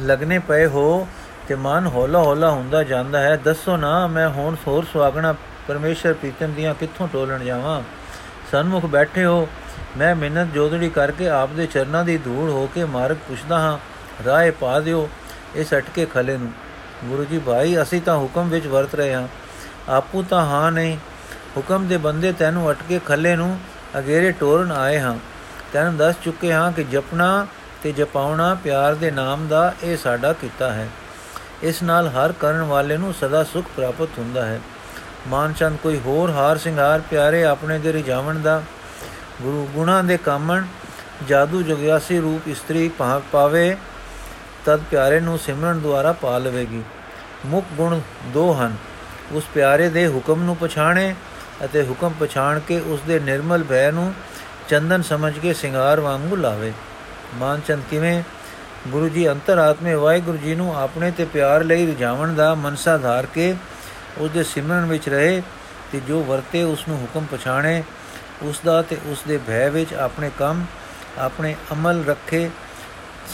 ਲਗਨੇ 0.00 0.38
ਪਏ 0.38 0.66
ਹੋ 0.66 1.08
ਤੇ 1.48 1.54
ਮਨ 1.54 1.86
ਹੌਲਾ 1.86 2.18
ਹੌਲਾ 2.18 2.50
ਹੁੰਦਾ 2.50 2.82
ਜਾਂਦਾ 2.82 3.20
ਹੈ। 3.20 3.36
ਦੱਸੋ 3.36 3.76
ਨਾ, 3.76 4.06
ਮੈਂ 4.06 4.28
ਹੁਣ 4.28 4.56
ਹੋਰ 4.66 4.84
ਸੁਆਗਣਾ 4.92 5.34
ਪਰਮੇਸ਼ਰ 5.68 6.12
ਪ੍ਰੀਤਮ 6.12 6.52
ਦੀਆਂ 6.52 6.74
ਕਿੱਥੋਂ 6.74 7.08
ਟੋਲਣ 7.08 7.44
ਜਾਵਾਂ? 7.44 7.82
ਸਨਮੁਖ 8.52 8.86
ਬੈਠੇ 8.86 9.24
ਹੋ। 9.24 9.48
ਮੈਂ 9.96 10.14
ਮਿਹਨਤ 10.16 10.48
ਜੋਦੜੀ 10.48 10.88
ਕਰਕੇ 10.88 11.28
ਆਪ 11.28 11.50
ਦੇ 11.50 11.66
ਚਰਨਾਂ 11.66 12.04
ਦੀ 12.04 12.18
ਧੂੜ 12.18 12.50
ਹੋ 12.50 12.68
ਕੇ 12.74 12.84
ਮਾਰਗ 12.84 13.16
ਪੁੱਛਦਾ 13.16 13.58
ਹਾਂ, 13.58 13.78
ਰਾਏ 14.26 14.50
ਪਾ 14.50 14.80
ਦਿਓ 14.80 15.08
ਇਸ 15.54 15.74
ਅਟਕੇ 15.74 16.06
ਖਲੇ 16.06 16.36
ਨੂੰ। 16.36 16.52
ਗੁਰੂ 17.04 17.24
ਜੀ 17.24 17.38
ਭਾਈ, 17.38 17.82
ਅਸੀਂ 17.82 18.02
ਤਾਂ 18.02 18.16
ਹੁਕਮ 18.16 18.48
ਵਿੱਚ 18.48 18.66
ਵਰਤ 18.66 18.94
ਰਹੇ 18.94 19.14
ਹਾਂ। 19.14 19.28
ਆਪੂ 19.88 20.22
ਤਾਂ 20.22 20.46
ਹਾਂ 20.46 20.72
ਨਹੀਂ। 20.72 20.96
ਹੁਕਮ 21.56 21.86
ਦੇ 21.88 21.96
ਬੰਦੇ 21.96 22.32
ਤੈਨੂੰ 22.32 22.70
ਅਟਕੇ 22.70 23.00
ਖੱਲੇ 23.06 23.36
ਨੂੰ 23.36 23.58
ਅਗੇਰੇ 23.98 24.32
ਟੋਰਨ 24.32 24.72
ਆਏ 24.72 25.00
ਹਾਂ। 25.00 25.16
ਤੈਨੂੰ 25.72 25.96
ਦੱਸ 25.96 26.14
ਚੁੱਕੇ 26.22 26.52
ਹਾਂ 26.52 26.72
ਕਿ 26.72 26.84
ਜਪਣਾ 26.84 27.46
ਤੇ 27.82 27.92
ਜਪਾਉਣਾ 27.92 28.54
ਪਿਆਰ 28.54 28.94
ਦੇ 28.94 29.10
ਨਾਮ 29.10 29.48
ਦਾ 29.48 29.74
ਇਹ 29.82 29.96
ਸਾਡਾ 29.96 30.32
ਕੀਤਾ 30.32 30.72
ਹੈ। 30.72 30.88
ਇਸ 31.62 31.82
ਨਾਲ 31.82 32.08
ਹਰ 32.08 32.32
ਕਰਨ 32.32 32.62
ਵਾਲੇ 32.62 32.96
ਨੂੰ 32.96 33.14
ਸਦਾ 33.14 33.44
ਸੁਖ 33.44 33.64
ਪ੍ਰਾਪਤ 33.76 34.08
ਹੁੰਦਾ 34.18 34.46
ਹੈ। 34.46 34.60
ਮਾਨਚੰਦ 35.28 35.78
ਕੋਈ 35.82 36.00
ਹੋਰ 36.06 36.30
ਹਾਰ 36.30 36.58
ਸ਼ਿੰਗਾਰ 36.58 37.00
ਪਿਆਰੇ 37.00 37.44
ਆਪਣੇ 37.44 37.78
ਦੇ 37.78 37.92
ਰਿਜਾਵਣ 37.92 38.38
ਦਾ? 38.38 38.62
ਗੁਰੂ 39.42 39.68
ਗੁਣਾ 39.74 40.02
ਦੇ 40.02 40.16
ਕਾਮਣ 40.16 40.64
ਜਾਦੂ 41.28 41.62
ਜਗਿਆਸੀ 41.62 42.20
ਰੂਪ 42.20 42.48
ਇਸਤਰੀ 42.48 42.90
ਪਾਵੇ, 43.32 43.76
ਤਦ 44.64 44.80
ਪਿਆਰੇ 44.90 45.20
ਨੂੰ 45.20 45.38
ਸਿਮਰਨ 45.38 45.80
ਦੁਆਰਾ 45.80 46.12
ਪਾ 46.12 46.38
ਲਵੇਗੀ। 46.38 46.82
ਮੁੱਖ 47.46 47.66
ਗੁਣ 47.72 48.00
ਦੋ 48.26 48.54
ਹਨ। 48.54 48.76
ਉਸ 49.32 49.44
ਪਿਆਰੇ 49.54 49.88
ਦੇ 49.88 50.08
ਹੁਕਮ 50.08 50.42
ਨੂੰ 50.42 50.56
ਪਛਾਣੇ 50.56 51.14
ਅਤੇ 51.64 51.82
ਹੁਕਮ 51.82 52.12
ਪਛਾਣ 52.20 52.60
ਕੇ 52.60 52.80
ਉਸ 52.80 53.00
ਦੇ 53.00 53.20
ਨਿਰਮਲ 53.20 53.62
ਭੈ 53.62 53.90
ਨੂੰ 53.90 54.14
ਚੰਦਨ 54.68 55.02
ਸਮਝ 55.02 55.38
ਕੇ 55.38 55.54
ਸ਼ਿੰਗਾਰ 55.54 56.00
ਵਾਂਗੂ 56.00 56.36
ਲਾਵੇ। 56.36 56.72
ਮਾਨਚੰਦ 57.34 57.82
ਕਿਵੇਂ 57.90 58.22
ਗੁਰੂ 58.88 59.08
ਜੀ 59.08 59.28
ਅੰਤਰਾਤਮੇ 59.30 59.94
ਵਾਹਿਗੁਰੂ 59.94 60.36
ਜੀ 60.36 60.54
ਨੂੰ 60.54 60.80
ਆਪਣੇ 60.80 61.10
ਤੇ 61.10 61.24
ਪਿਆਰ 61.24 61.64
ਲਈ 61.64 61.86
ਰਿਝਾਵਣ 61.86 62.34
ਦਾ 62.34 62.54
ਮਨਸਾ 62.54 62.96
ਧਾਰ 62.96 63.26
ਕੇ 63.26 63.54
ਉਸ 64.18 64.30
ਦੇ 64.30 64.42
ਸਿਮਰਨ 64.42 64.86
ਵਿੱਚ 64.86 65.08
ਰਹੇ 65.08 65.42
ਤੇ 65.92 66.00
ਜੋ 66.00 66.22
ਵਰਤੇ 66.22 66.62
ਉਸ 66.62 66.88
ਨੂੰ 66.88 66.96
ਹੁਕਮ 66.96 67.26
ਪਛਾਣੇ, 67.32 67.82
ਉਸ 68.42 68.60
ਦਾ 68.64 68.82
ਤੇ 68.82 68.96
ਉਸ 69.06 69.22
ਦੇ 69.28 69.38
ਭੈ 69.46 69.70
ਵਿੱਚ 69.70 69.94
ਆਪਣੇ 69.94 70.30
ਕੰਮ, 70.38 70.64
ਆਪਣੇ 71.18 71.54
ਅਮਲ 71.72 72.04
ਰੱਖੇ। 72.04 72.50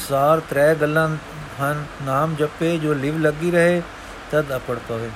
ਸਾਰ 0.09 0.40
ਤ੍ਰੈ 0.40 0.75
ਗੱਲਾਂ 0.75 1.09
ਹਨ, 1.62 1.85
ਨਾਮ 2.02 2.35
ਜਪੇ, 2.35 2.78
ਜੋ 2.78 2.95
ਲਿਵ 2.95 3.19
ਲੱਗੀ 3.19 3.50
ਰਹੇ, 3.50 3.83
ਤਦ 4.31 4.57
ਅਪੜ 4.57 4.76
ਪਵੇ। 4.88 5.11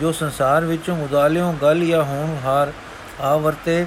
ਜੋ 0.00 0.12
ਸੰਸਾਰ 0.12 0.64
ਵਿੱਚੋਂ 0.64 1.04
ਉਦਾਲਿਓ 1.04 1.52
ਗਲ 1.52 1.84
ਜਾਂ 1.86 2.02
ਹੋਣ 2.02 2.36
ਹਾਰ 2.44 2.72
ਆਵਰਤੇ 3.20 3.86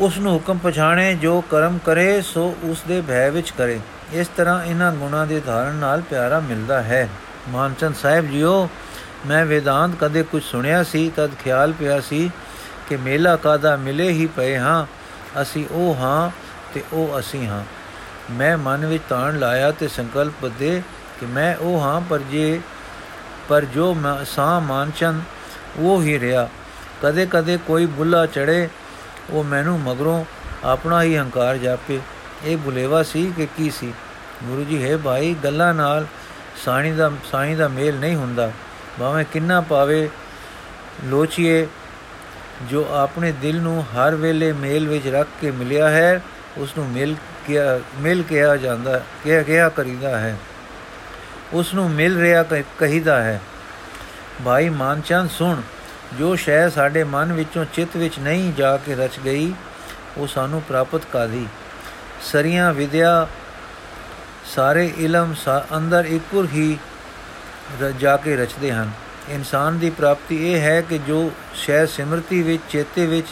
ਉਸ 0.00 0.18
ਨੂੰ 0.18 0.32
ਹੁਕਮ 0.34 0.58
ਪਛਾਣੇ, 0.58 1.14
ਜੋ 1.14 1.40
ਕਰਮ 1.40 1.78
ਕਰੇ, 1.86 2.22
ਸੋ 2.22 2.56
ਉਸ 2.62 2.82
ਦੇ 2.88 3.00
ਭੈ 3.00 3.30
ਵਿੱਚ 3.30 3.50
ਕਰੇ। 3.50 3.80
ਇਸ 4.12 4.28
ਤਰ੍ਹਾਂ 4.28 4.64
ਇਹਨਾਂ 4.64 4.92
ਗੁਣਾਂ 4.92 5.26
ਦੇ 5.26 5.40
ਧਾਰਨ 5.40 5.74
ਨਾਲ 5.74 6.00
ਪਿਆਰਾ 6.00 6.40
ਮਿਲਦਾ 6.40 6.82
ਹੈ। 6.82 7.08
ਮਾਨਚੰਦ 7.48 7.94
ਸਾਹਿਬ 7.94 8.30
ਜੀਓ, 8.30 8.68
ਮੈਂ 9.26 9.46
ਵੇਦਾਂਤ 9.46 9.90
ਕਦੇ 10.00 10.22
ਕੁਝ 10.22 10.42
ਸੁਣਿਆ 10.42 10.82
ਸੀ, 10.82 11.12
ਤਦ 11.16 11.30
ਖਿਆਲ 11.34 11.72
ਪਿਆ 11.72 12.00
ਸੀ 12.00 12.30
ਕਿ 12.88 12.96
ਮੇਲਾ 12.96 13.36
ਕਾਦਾ 13.36 13.76
ਮਿਲੇ 13.76 14.08
ਹੀ 14.08 14.26
ਪਏ 14.26 14.58
ਹਾਂ। 14.58 14.86
ਅਸੀਂ 15.42 15.66
ਉਹ 15.70 15.94
ਹਾਂ 15.94 16.30
ਤੇ 16.74 16.82
ਉਹ 16.92 17.20
ਅਸੀਂ 17.20 17.46
ਹਾਂ। 17.46 17.64
ਮੈਂ 18.30 18.58
ਮਨ 18.58 18.86
ਵਿੱਚ 18.86 19.02
ਤਾਣ 19.08 19.38
ਲਾਇਆ 19.38 19.70
ਤੇ 19.70 19.88
ਸੰਕਲਪ 19.88 20.32
ਬਦੇ 20.42 20.82
ਕਿ 21.20 21.26
ਮੈਂ 21.26 21.56
ਉਹ 21.56 21.80
ਹਾਂ, 21.80 22.00
ਪਰ 22.00 22.18
ਜੇ, 22.18 22.60
ਪਰ 23.48 23.64
ਜੋ 23.64 23.96
ਸਾਂ 24.24 24.60
ਮਾਨਚੰਦ, 24.60 25.22
ਉਹ 25.78 26.02
ਹੀ 26.02 26.18
ਰਿਹਾ। 26.18 26.48
ਕਦੇ 27.02 27.26
ਕਦੇ 27.26 27.58
ਕੋਈ 27.66 27.86
ਬੁੱਲਾ 27.86 28.26
ਚੜੇ 28.26 28.68
ਉਹ 29.30 29.44
ਮੈਨੂੰ 29.44 29.80
ਮਗਰੋਂ 29.80 30.24
ਆਪਣਾ 30.64 31.02
ਹੀ 31.02 31.16
ਹੰਕਾਰ 31.16 31.56
ਜਾਪੇ। 31.56 32.00
ਇਹ 32.44 32.56
ਬੁਲੇਵਾ 32.56 33.02
ਸੀ 33.02 33.32
ਕਿ 33.36 33.48
ਕੀ 33.56 33.70
ਸੀ? 33.70 33.92
ਗੁਰੂ 34.44 34.64
ਜੀ, 34.64 34.84
ਹੈ 34.84 34.96
ਭਾਈ, 34.96 35.34
ਗੱਲਾਂ 35.44 35.74
ਨਾਲ 35.74 36.06
ਸਾਣੀ 36.64 36.92
ਦਾ, 36.92 37.10
ਸਾਈ 37.32 37.54
ਦਾ 37.54 37.68
ਮੇਲ 37.68 37.96
ਨਹੀਂ 37.96 38.16
ਹੁੰਦਾ। 38.16 38.52
ਭਾਵੇਂ 39.00 39.24
ਕਿੰਨਾ 39.32 39.60
ਪਾਵੇ, 39.60 40.10
ਲੋਚੀਏ, 41.04 41.68
ਜੋ 42.70 42.86
ਆਪਣੇ 42.94 43.32
ਦਿਲ 43.32 43.60
ਨੂੰ 43.60 43.82
ਹਰ 43.82 44.14
ਵੇਲੇ 44.14 44.52
ਮੇਲ 44.52 44.88
ਵਿੱਚ 44.88 45.08
ਰੱਖ 45.08 45.28
ਕੇ 45.40 45.50
ਮਿਲਿਆ 45.50 45.90
ਹੈ 45.90 46.22
ਉਸ 46.56 46.78
ਨੂੰ 46.78 46.88
ਮਿਲ 46.88 47.14
ਕਿਹਾ 47.46 47.80
ਮਿਲ 48.00 48.22
ਕਿਹਾ 48.22 48.56
ਜਾਂਦਾ, 48.56 49.02
ਕਿਹਾ 49.24 49.42
ਗਿਆ 49.42 49.68
ਕਰੀਦਾ 49.68 50.18
ਹੈ। 50.18 50.36
ਉਸ 51.52 51.74
ਨੂੰ 51.74 51.90
ਮਿਲ 51.90 52.20
ਰਿਹਾ 52.20 52.42
ਕਹੀਦਾ 52.78 53.22
ਹੈ। 53.22 53.40
ਭਾਈ, 54.44 54.68
ਮਾਨਚੰਦ, 54.68 55.30
ਸੁਣ। 55.30 55.62
ਜੋ 56.14 56.34
ਸ਼ੈ 56.36 56.68
ਸਾਡੇ 56.68 57.02
ਮਨ 57.04 57.32
ਵਿੱਚੋਂ 57.32 57.64
ਚਿੱਤ 57.64 57.96
ਵਿੱਚ 57.96 58.18
ਨਹੀਂ 58.18 58.52
ਜਾ 58.52 58.76
ਕੇ 58.76 58.94
ਰਚ 58.94 59.18
ਗਈ, 59.24 59.52
ਉਹ 60.16 60.26
ਸਾਨੂੰ 60.26 60.62
ਪ੍ਰਾਪਤ 60.62 61.04
ਕਾਦੀ 61.12 61.46
ਸਰੀਆਂ 62.22 62.72
ਵਿਦਿਆ 62.74 63.26
ਸਾਰੇ 64.46 64.86
ਇਲਮ 64.98 65.34
ਅੰਦਰ 65.76 66.04
ਇੱਕੁਰ 66.04 66.48
ਹੀ 66.52 66.78
ਜਾ 67.98 68.16
ਕੇ 68.16 68.36
ਰਚਦੇ 68.36 68.72
ਹਨ। 68.72 68.90
ਇਨਸਾਨ 69.28 69.78
ਦੀ 69.78 69.90
ਪ੍ਰਾਪਤੀ 69.90 70.36
ਇਹ 70.52 70.60
ਹੈ 70.60 70.80
ਕਿ 70.80 70.98
ਜੋ 70.98 71.30
ਸ਼ੈ 71.54 71.84
ਸਿਮਰਤੀ 71.86 72.42
ਵਿੱਚ, 72.42 72.62
ਚੇਤੇ 72.70 73.06
ਵਿੱਚ, 73.06 73.26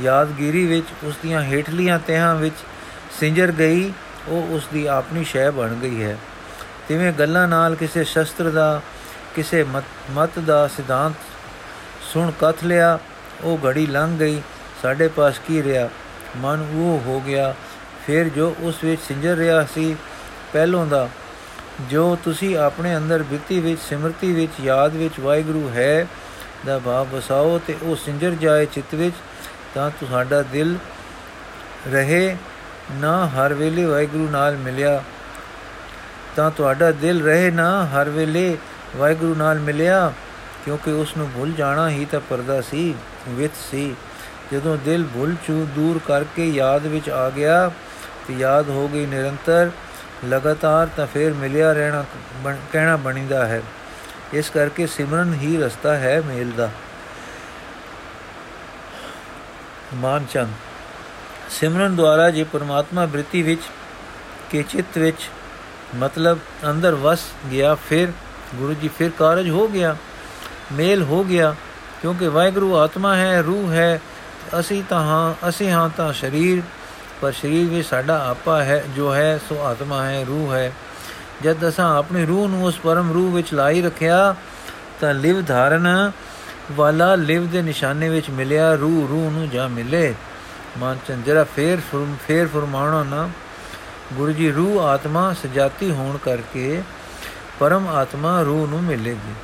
ਯਾਦਗਿਰੀ 0.00 0.64
ਵਿੱਚ, 0.66 0.86
ਉਸ 1.04 1.14
ਦੀਆਂ 1.22 1.42
ਹੇਠਲੀਆਂ 1.42 1.98
ਤਹਾਂ 1.98 2.34
ਵਿੱਚ 2.34 2.56
ਸਿੰਜਰ 3.20 3.52
ਗਈ, 3.52 3.92
ਉਹ 4.28 4.54
ਉਸ 4.54 4.68
ਦੀ 4.72 4.86
ਆਪਣੀ 4.86 5.24
ਸ਼ੈ 5.24 5.50
ਬਣ 5.50 5.74
ਗਈ 5.74 6.02
ਹੈ। 6.02 6.16
ਤਿਵੇਂ 6.88 7.12
ਗੱਲਾਂ 7.12 7.46
ਨਾਲ 7.48 7.74
ਕਿਸੇ 7.74 8.04
ਸ਼ਸਤਰ 8.04 8.50
ਦਾ, 8.50 8.80
ਕਿਸੇ 9.34 9.64
ਮਤ 10.10 10.38
ਦਾ 10.38 10.66
ਸਿਧਾਂਤ 10.68 11.14
ਸੁਣ 12.14 12.32
ਕਥ 12.40 12.64
ਲਿਆ, 12.64 12.98
ਉਹ 13.44 13.58
ਘੜੀ 13.66 13.86
ਲੰਘ 13.86 14.18
ਗਈ। 14.18 14.42
ਸਾਡੇ 14.82 15.08
ਪਾਸ 15.08 15.38
ਕੀ 15.38 15.62
ਰਿਹਾ? 15.62 15.88
ਮਨ 16.36 16.60
ਉਹ 16.60 17.00
ਹੋ 17.06 17.20
ਗਿਆ। 17.20 17.54
ਫਿਰ 18.06 18.28
ਜੋ 18.28 18.54
ਉਸ 18.60 18.84
ਵਿੱਚ 18.84 19.02
ਸਿੰਜਰ 19.02 19.36
ਰਿਹਾ 19.36 19.66
ਸੀ, 19.74 19.96
ਪਹਿਲੋਂ 20.52 20.86
ਦਾ, 20.86 21.08
ਜੋ 21.90 22.18
ਤੁਸੀਂ 22.24 22.58
ਆਪਣੇ 22.58 22.96
ਅੰਦਰ 22.96 23.22
ਬਿੱਤੀ 23.22 23.60
ਵਿੱਚ, 23.60 23.80
ਸਿਮਰਤੀ 23.80 24.32
ਵਿੱਚ, 24.32 24.52
ਯਾਦ 24.60 24.94
ਵਿੱਚ 24.94 25.20
ਵਾਹਿਗੁਰੂ 25.20 25.70
ਹੈ, 25.74 26.06
ਦਾ 26.66 26.78
ਭਾਵ 26.78 27.08
ਵਸਾਓ 27.08 27.60
ਤੇ 27.66 27.76
ਉਹ 27.82 27.96
ਸਿੰਜਰ 27.96 28.30
ਜਾਏ 28.30 28.66
ਚਿੱਤ 28.66 28.94
ਵਿੱਚ, 28.94 29.16
ਤਾਂ 29.74 29.90
ਤੁਹਾਡਾ 29.90 30.42
ਦਿਲ 30.42 30.76
ਰਹੇ, 31.92 32.36
ਨਾ 32.92 33.26
ਹਰ 33.26 33.54
ਵੇਲੇ 33.54 33.84
ਵਾਹਿਗੁਰੂ 33.84 34.28
ਨਾਲ 34.30 34.56
ਮਿਲਿਆ। 34.56 35.02
ਤਾਂ 36.36 36.50
ਤੁਹਾਡਾ 36.50 36.90
ਦਿਲ 36.90 37.24
ਰਹੇ, 37.24 37.50
ਨਾ 37.50 37.86
ਹਰ 37.86 38.08
ਵੇਲੇ 38.08 38.58
ਵਾਹਿਗੁਰੂ 38.96 39.34
ਨਾਲ 39.34 39.58
ਮਿਲਿਆ। 39.58 40.12
ਕਿਉਂਕਿ 40.64 40.90
ਉਸ 40.92 41.16
ਨੂੰ 41.16 41.28
ਭੁੱਲ 41.30 41.52
ਜਾਣਾ 41.52 41.88
ਹੀ 41.90 42.04
ਤਾਂ 42.04 42.20
ਪਰਦਾ 42.20 42.60
ਸੀ 42.60 42.94
ਵਿਤ 43.28 43.56
ਸੀ। 43.70 43.94
ਜਦੋਂ 44.52 44.76
ਦਿਲ 44.84 45.04
ਭੁੱਲ 45.14 45.34
ਚੂ 45.46 45.66
ਦੂਰ 45.74 46.00
ਕਰਕੇ 46.06 46.46
ਯਾਦ 46.46 46.86
ਵਿੱਚ 46.86 47.10
ਆ 47.10 47.28
ਗਿਆ 47.30 47.70
ਤੇ 48.28 48.34
ਯਾਦ 48.34 48.68
ਹੋ 48.68 48.86
ਗਈ 48.88 49.06
ਨਿਰੰਤਰ, 49.06 49.70
ਲਗਾਤਾਰ 50.24 50.88
ਤਾਂ 50.96 51.06
ਫੇਰ 51.06 51.32
ਮਿਲਿਆ 51.32 51.72
ਰਹਿਣਾ 51.72 52.04
ਕਹਿਣਾ 52.72 52.96
ਬਣੀਦਾ 52.96 53.46
ਹੈ। 53.46 53.62
ਇਸ 54.32 54.50
ਕਰਕੇ 54.50 54.86
ਸਿਮਰਨ 54.86 55.34
ਹੀ 55.34 55.56
ਰਸਤਾ 55.56 55.96
ਹੈ 55.96 56.20
ਮੇਲ 56.26 56.50
ਦਾ। 56.50 56.70
ਮਾਨਚੰਦ, 59.94 60.52
ਸਿਮਰਨ 61.50 61.96
ਦੁਆਰਾ 61.96 62.30
ਜੇ 62.30 62.44
ਪਰਮਾਤਮਾ 62.44 63.04
ਬ੍ਰਿਤੀ 63.06 63.42
ਵਿੱਚ 63.42 63.62
ਕੇ 64.50 64.62
ਚਿੱਤ 64.62 64.98
ਵਿੱਚ 64.98 65.28
ਮਤਲਬ 65.96 66.38
ਅੰਦਰ 66.70 66.94
ਵਸ 66.94 67.20
ਗਿਆ, 67.50 67.74
ਫਿਰ 67.74 68.12
ਗੁਰੂ 68.54 68.74
ਜੀ 68.74 68.88
ਫਿਰ 68.88 69.10
ਕਾਰਜ 69.18 69.48
ਹੋ 69.50 69.68
ਗਿਆ। 69.68 69.96
ਮੇਲ 70.74 71.02
ਹੋ 71.02 71.24
ਗਿਆ, 71.24 71.54
ਕਿਉਂਕਿ 72.02 72.28
ਵਾਹਿਗੁਰੂ 72.28 72.76
ਆਤਮਾ 72.76 73.14
ਹੈ, 73.16 73.42
ਰੂਹ 73.42 73.72
ਹੈ, 73.72 74.00
ਅਸੀਂ 74.60 74.82
ਤਾਂ 74.88 75.02
ਹਾਂ, 75.02 75.48
ਅਸੀਂ 75.48 75.70
ਹਾਂ 75.70 75.88
ਤਾਂ 75.96 76.12
ਸਰੀਰ, 76.12 76.62
ਪਰ 77.20 77.32
ਸਰੀਰ 77.32 77.68
ਵੀ 77.68 77.82
ਸਾਡਾ 77.82 78.18
ਆਪਾ 78.28 78.62
ਹੈ, 78.64 78.84
ਜੋ 78.96 79.14
ਹੈ, 79.14 79.38
ਸੋ 79.48 79.60
ਆਤਮਾ 79.62 80.04
ਹੈ, 80.06 80.24
ਰੂਹ 80.24 80.54
ਹੈ। 80.54 80.72
ਜਦ 81.42 81.68
ਅਸਾਂ 81.68 81.96
ਆਪਣੀ 81.98 82.24
ਰੂਹ 82.26 82.48
ਨੂੰ 82.48 82.64
ਉਸ 82.64 82.78
ਪਰਮ 82.78 83.12
ਰੂਹ 83.12 83.32
ਵਿੱਚ 83.32 83.54
ਲਾਈ 83.54 83.82
ਰੱਖਿਆ, 83.82 84.34
ਤਾਂ 85.00 85.14
ਲਿਵ 85.14 85.44
ਧਾਰਨ 85.44 86.10
ਵਾਲਾ 86.72 87.14
ਲਿਵ 87.14 87.46
ਦੇ 87.46 87.62
ਨਿਸ਼ਾਨੇ 87.62 88.08
ਵਿੱਚ 88.08 88.30
ਮਿਲਿਆ, 88.30 88.74
ਰੂਹ 88.74 89.08
ਰੂਹ 89.08 89.30
ਨੂੰ 89.30 89.48
ਜਾ 89.48 89.66
ਮਿਲੇ। 89.68 90.14
ਮਾਨ 90.78 90.98
ਚੰਦਰਾ 91.08 91.44
ਫੇਰ 91.56 91.78
ਫੇਰ 92.28 92.46
ਫਰਮਾਉਣਾ 92.46 93.02
ਨਾ। 93.02 93.28
ਗੁਰੂ 94.12 94.32
ਜੀ, 94.32 94.50
ਰੂਹ 94.50 94.80
ਆਤਮਾ 94.80 95.32
ਸਜਾਤੀ 95.42 95.90
ਹੋਣ 95.90 96.16
ਕਰਕੇ 96.16 96.82
ਪਰਮ 97.58 97.88
ਆਤਮਾ 97.88 98.42
ਰੂਹ 98.42 98.66
ਨੂੰ 98.66 98.82
ਮਿਲੇਗੀ। 98.82 99.34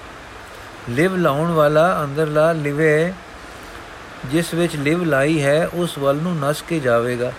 ਲਿਵ 0.91 1.17
ਲਾਉਣ 1.17 1.51
ਵਾਲਾ 1.51 2.05
ਅੰਦਰਲਾ 2.05 2.53
ਲਿਵੇ। 2.53 3.13
ਜਿਸ 4.27 4.53
ਵਿੱਚ 4.55 4.77
ਲਿਵ 4.77 5.05
ਲਾਈ 5.05 5.43
ਹੈ, 5.43 5.67
ਉਸ 5.67 5.99
ਵੱਲ 5.99 6.17
ਨੂੰ 6.17 6.37
ਨਸ 6.39 6.63
ਕੇ 6.63 6.81
ਜਾਵੇਗਾ, 6.81 7.33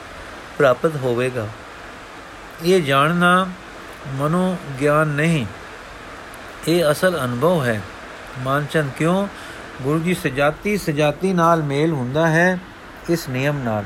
ਪ੍ਰਾਪਤ 0.57 0.95
ਹੋਵੇਗਾ। 0.95 1.47
ਇਹ 2.63 2.81
ਜਾਣਨਾ 2.81 3.47
ਮਨੋ 4.09 4.55
ਗਿਆਨ 4.81 5.07
ਨਹੀਂ, 5.07 5.45
ਇਹ 6.67 6.91
ਅਸਲ 6.91 7.19
ਅਨੁਭਵ 7.25 7.63
ਹੈ। 7.65 7.81
ਮਾਨਚੰਦ 8.39 8.91
ਕਿਉਂ? 8.97 9.27
ਗੁਰੂ 9.81 9.99
ਜੀ 9.99 10.13
ਸਜਾਤੀ 10.13 10.77
ਸਜਾਤੀ 10.77 11.33
ਨਾਲ 11.33 11.63
ਮੇਲ 11.63 11.91
ਹੁੰਦਾ 11.91 12.27
ਹੈ, 12.27 12.57
ਇਸ 13.09 13.29
ਨਿਯਮ 13.29 13.57
ਨਾਲ। 13.63 13.83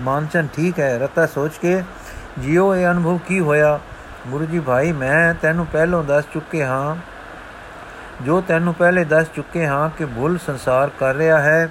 ਮਾਨਚੰਦ 0.00 0.48
ਠੀਕ 0.56 0.78
ਹੈ, 0.80 0.98
ਰਤਾ 0.98 1.26
ਸੋਚ 1.26 1.58
ਕੇ 1.62 1.82
ਜਿਉ 2.38 2.74
ਇਹ 2.74 2.86
ਅਨੁਭਵ 2.86 3.18
ਕੀ 3.18 3.40
ਹੋਇਆ? 3.40 3.78
ਗੁਰੂ 4.28 4.44
ਜੀ, 4.44 4.60
ਭਾਈ, 4.60 4.92
ਮੈਂ 4.92 5.34
ਤੈਨੂੰ 5.34 5.66
ਪਹਿਲਾਂ 5.66 6.02
ਦੱਸ 6.02 6.24
ਚੁੱਕੇ 6.34 6.64
ਹਾਂ 6.64 6.96
ਜੋ 8.22 8.40
ਤੈਨੂੰ 8.40 8.74
ਪਹਿਲੇ 8.74 9.04
ਦੱਸ 9.04 9.26
ਚੁੱਕੇ 9.36 9.66
ਹਾਂ 9.66 9.90
ਕਿ 9.98 10.04
ਭੁੱਲ 10.04 10.38
ਸੰਸਾਰ 10.38 10.90
ਕਰ 10.98 11.14
ਰਿਹਾ 11.14 11.40
ਹੈ 11.40 11.70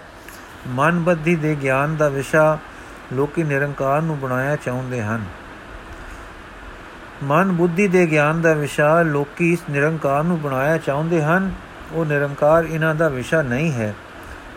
ਮਨ 0.68 1.00
ਬੱਧੀ 1.00 1.36
ਦੇ 1.36 1.58
ਗਿਆਨ 1.62 1.96
ਦਾ 1.96 2.10
ਵਿਸ਼ਾ 2.10 2.58
ਲੋਕੀ 3.14 3.44
ਨਿਰੰਕਾਰ 3.44 4.02
ਨੂੰ 4.02 4.20
ਬਣਾਇਆ 4.20 4.56
ਚਾਹੁੰਦੇ 4.56 5.02
ਹਨ। 5.02 5.24
ਮਨ 7.24 7.52
ਬੁੱਧੀ 7.52 7.88
ਦੇ 7.88 8.06
ਗਿਆਨ 8.12 8.42
ਦਾ 8.42 8.54
ਵਿਸ਼ਾ 8.54 9.02
ਲੋਕੀ 9.02 9.54
ਇਸ 9.54 9.60
ਨਿਰੰਕਾਰ 9.70 10.24
ਨੂੰ 10.24 10.42
ਬਣਾਇਆ 10.42 10.78
ਚਾਹੁੰਦੇ 10.78 11.24
ਹਨ। 11.24 11.52
ਉਹ 11.92 12.06
ਨਿਰੰਕਾਰ 12.06 12.64
ਇਹਨਾਂ 12.64 12.96
ਦਾ 12.96 13.10
ਵਿਸ਼ਾ 13.10 13.42
ਨਹੀਂ 13.42 13.72
ਹੈ। 13.72 13.94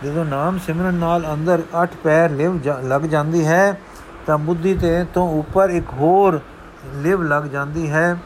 ਜਦੋਂ 0.05 0.25
ਨਾਮ 0.25 0.59
ਸਿਮਰਨ 0.59 0.95
ਨਾਲ 0.95 1.35
ਅੰਦਰ 1.35 1.63
ਅੱਠ 1.83 1.91
ਪੈਰ 2.05 2.31
ਲਿਵ 2.31 2.61
ਲੱਗ 2.83 3.01
ਜਾਂਦੀ 3.01 3.47
ਹੈ, 3.47 3.79
ਤਾਂ 4.27 4.39
ਬੁੱਧੀ 4.39 4.75
ਤੇ 4.75 5.05
ਤੋਂ 5.15 5.39
ਉੱਪਰ 5.39 5.71
ਇੱਕ 5.71 5.93
ਹੋਰ 5.93 6.41
ਲਿਵ 6.95 7.23
ਲੱਗ 7.23 7.43
ਜਾਂਦੀ 7.43 7.91
ਹੈ। 7.91 8.17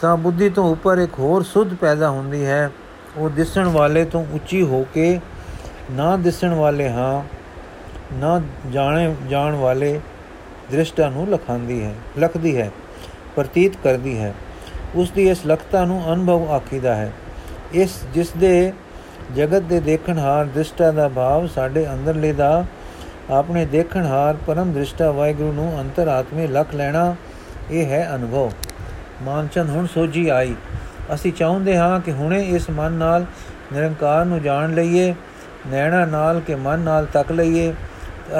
ਤਾਂ 0.00 0.16
ਬੁੱਧੀ 0.16 0.48
ਤੋਂ 0.48 0.70
ਉੱਪਰ 0.72 0.98
ਇੱਕ 0.98 1.18
ਹੋਰ 1.18 1.42
ਸੁਧ 1.42 1.74
ਪੈਦਾ 1.74 2.08
ਹੁੰਦੀ 2.10 2.44
ਹੈ। 2.46 2.70
ਉਹ 3.16 3.30
ਦਿਸਣ 3.30 3.68
ਵਾਲੇ 3.68 4.04
ਤੋਂ 4.04 4.24
ਉੱਚੀ 4.32 4.62
ਹੋ 4.62 4.84
ਕੇ 4.94 5.20
ਨਾ 5.90 6.16
ਦਿਸਣ 6.16 6.54
ਵਾਲੇ 6.54 6.88
ਹਾਂ, 6.88 7.22
ਨਾ 8.14 8.40
ਜਾਣੇ, 8.70 9.14
ਜਾਣ 9.30 9.54
ਵਾਲੇ 9.54 10.00
ਦ੍ਰਿਸ਼ਟਾ 10.70 11.08
ਨੂੰ 11.08 11.26
ਲਖਾਂਦੀ 11.30 11.82
ਹੈ, 11.84 11.94
ਲਖਦੀ 12.18 12.56
ਹੈ, 12.56 12.70
ਪ੍ਰਤੀਤ 13.36 13.76
ਕਰਦੀ 13.84 14.18
ਹੈ। 14.18 14.34
ਉਸ 14.94 15.10
ਦੀ 15.10 15.28
ਇਸ 15.28 15.46
ਲਖਤਾ 15.46 15.84
ਨੂੰ 15.84 16.02
ਅਨੁਭਵ 16.12 16.50
ਆਖੀਦਾ 16.52 16.94
ਹੈ। 16.94 17.12
ਇਸ 17.72 17.98
ਜਿਸ 18.14 18.30
ਦੇ 18.30 18.72
ਜਗਤ 19.36 19.62
ਦੇ 19.62 19.80
ਦੇਖਣਹਾਰ 19.80 20.44
ਦ੍ਰਿਸ਼ਟਾ 20.44 20.90
ਦਾ 20.90 21.08
ਭਾਵ 21.08 21.46
ਸਾਡੇ 21.46 21.86
ਅੰਦਰਲੇ 21.92 22.32
ਦਾ, 22.32 22.64
ਆਪਣੇ 23.30 23.64
ਦੇਖਣਹਾਰ 23.66 24.36
ਪਰਮ 24.46 24.72
ਦ੍ਰਿਸ਼ਟਾ 24.72 25.10
ਵਾਹਿਗੁਰੂ 25.10 25.52
ਨੂੰ 25.52 25.80
ਅੰਤਰਾਤਮੇ 25.80 26.46
ਲਖ 26.46 26.74
ਲੈਣਾ, 26.74 27.14
ਇਹ 27.70 27.86
ਹੈ 27.86 28.08
ਅਨੁਭਵ। 28.14 28.50
ਮਾਨਚੰਦ 29.22 29.70
ਹੁਣ 29.70 29.86
ਸੋਝੀ 29.86 30.28
ਆਈ। 30.28 30.54
ਅਸੀਂ 31.14 31.32
ਚਾਹੁੰਦੇ 31.32 31.76
ਹਾਂ 31.76 32.00
ਕਿ 32.00 32.12
ਹੁਣੇ 32.12 32.40
ਇਸ 32.42 32.68
ਮਨ 32.70 32.92
ਨਾਲ 32.92 33.24
ਨਿਰੰਕਾਰ 33.72 34.24
ਨੂੰ 34.24 34.40
ਜਾਣ 34.42 34.74
ਲਈਏ, 34.74 35.14
ਨੈਣਾ 35.66 36.04
ਨਾਲ 36.04 36.40
ਕੇ 36.40 36.54
ਮਨ 36.54 36.80
ਨਾਲ 36.80 37.06
ਤੱਕ 37.06 37.32
ਲਈਏ। 37.32 37.72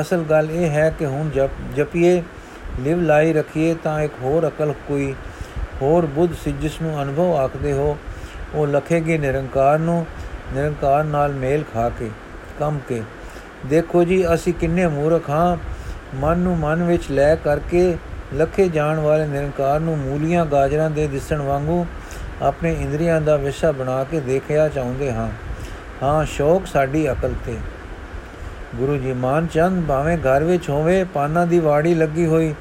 ਅਸਲ 0.01 0.23
ਗੱਲ 0.31 0.51
ਇਹ 0.51 0.71
ਹੈ 0.71 0.91
ਕਿ 0.99 1.07
ਹੁਣ 1.07 1.31
ਜਪ, 1.31 1.51
ਜਪੀਏ, 1.77 2.23
ਲਿਵ 2.81 3.01
ਲਾਈ 3.01 3.33
ਰੱਖੀਏ 3.33 3.75
ਤਾਂ 3.75 4.01
ਇੱਕ 4.01 4.12
ਹੋਰ 4.23 4.49
ਅਕਲ 4.49 4.73
ਕੋਈ, 4.88 5.14
ਹੋਰ 5.83 6.07
ਬੁੱਧ 6.07 6.33
ਸੀ 6.45 6.53
ਜਿਸ 6.53 6.81
ਨੂੰ 6.83 7.03
ਅਨੁਭਵ 7.03 7.35
ਆਖਦੇ 7.37 7.73
ਹੋ, 7.73 7.97
ਉਹ 8.55 8.67
ਲਖੇਗੇ 8.67 9.19
ਨਿਰੰਕਾਰ 9.19 9.79
ਨੂੰ, 9.79 10.05
ਨਿਰੰਕਾਰ 10.55 11.05
ਨਾਲ 11.05 11.33
ਮੇਲ 11.33 11.64
ਖਾ 11.75 11.88
ਕੇ, 11.88 12.11
ਕੰਮ 12.59 12.79
ਕੇ। 12.88 13.03
ਦੇਖੋ 13.67 14.05
ਜੀ, 14.05 14.25
ਅਸੀਂ 14.35 14.55
ਕਿੰਨੇ 14.55 14.87
ਮੂਰਖ 14.87 15.31
ਹਾਂ, 15.31 15.57
ਮਨ 16.17 16.38
ਨੂੰ 16.38 16.57
ਮਨ 16.59 16.83
ਵਿੱਚ 16.83 17.11
ਲੈ 17.11 17.35
ਕਰਕੇ 17.35 17.97
ਲਖੇ 18.37 18.69
ਜਾਣ 18.69 19.01
ਵਾਲੇ 19.01 19.27
ਨਿਰੰਕਾਰ 19.27 19.81
ਨੂੰ 19.81 19.99
ਮੂਲੀਆਂ 19.99 20.47
ਗਾਜਰਾਂ 20.47 20.91
ਦੇ 20.91 21.07
ਦਿਸਣ 21.07 21.43
ਵਾਂਗੂ 21.43 21.87
ਆਪਣੇ 22.43 22.73
ਇੰਦਰੀਆਂ 22.73 23.21
ਦਾ 23.21 23.37
ਵਿਸ਼ਾ 23.37 23.73
ਬਣਾ 23.73 24.05
ਕੇ 24.05 24.21
ਦੇਖਿਆ 24.21 24.69
ਚਾਹੁੰਦੇ 24.69 25.12
ਹਾਂ। 25.12 25.29
ਹਾਂ, 26.03 26.25
ਸ਼ੌਕ 26.25 26.67
ਸਾਡੀ 26.67 27.12
ਅਕਲ 27.12 27.35
ਤੇ। 27.47 27.57
ਗੁਰੂ 28.77 28.97
ਜੀ, 28.97 29.12
ਮਾਨ 29.12 29.47
ਚੰਦ 29.47 29.87
ਭਾਵੇਂ 29.87 30.19
ਘਰ 30.19 30.45
ਵਿੱਚ 30.45 30.71
ਹੋਵੇ, 30.71 31.05
ਪਾਨਾ 31.05 31.45
ਦੀ 31.45 31.59
ਵਾੜੀ 31.59 31.95
ਲੱਗੀ 31.95 32.27
ਹੋਈ, 32.27 32.55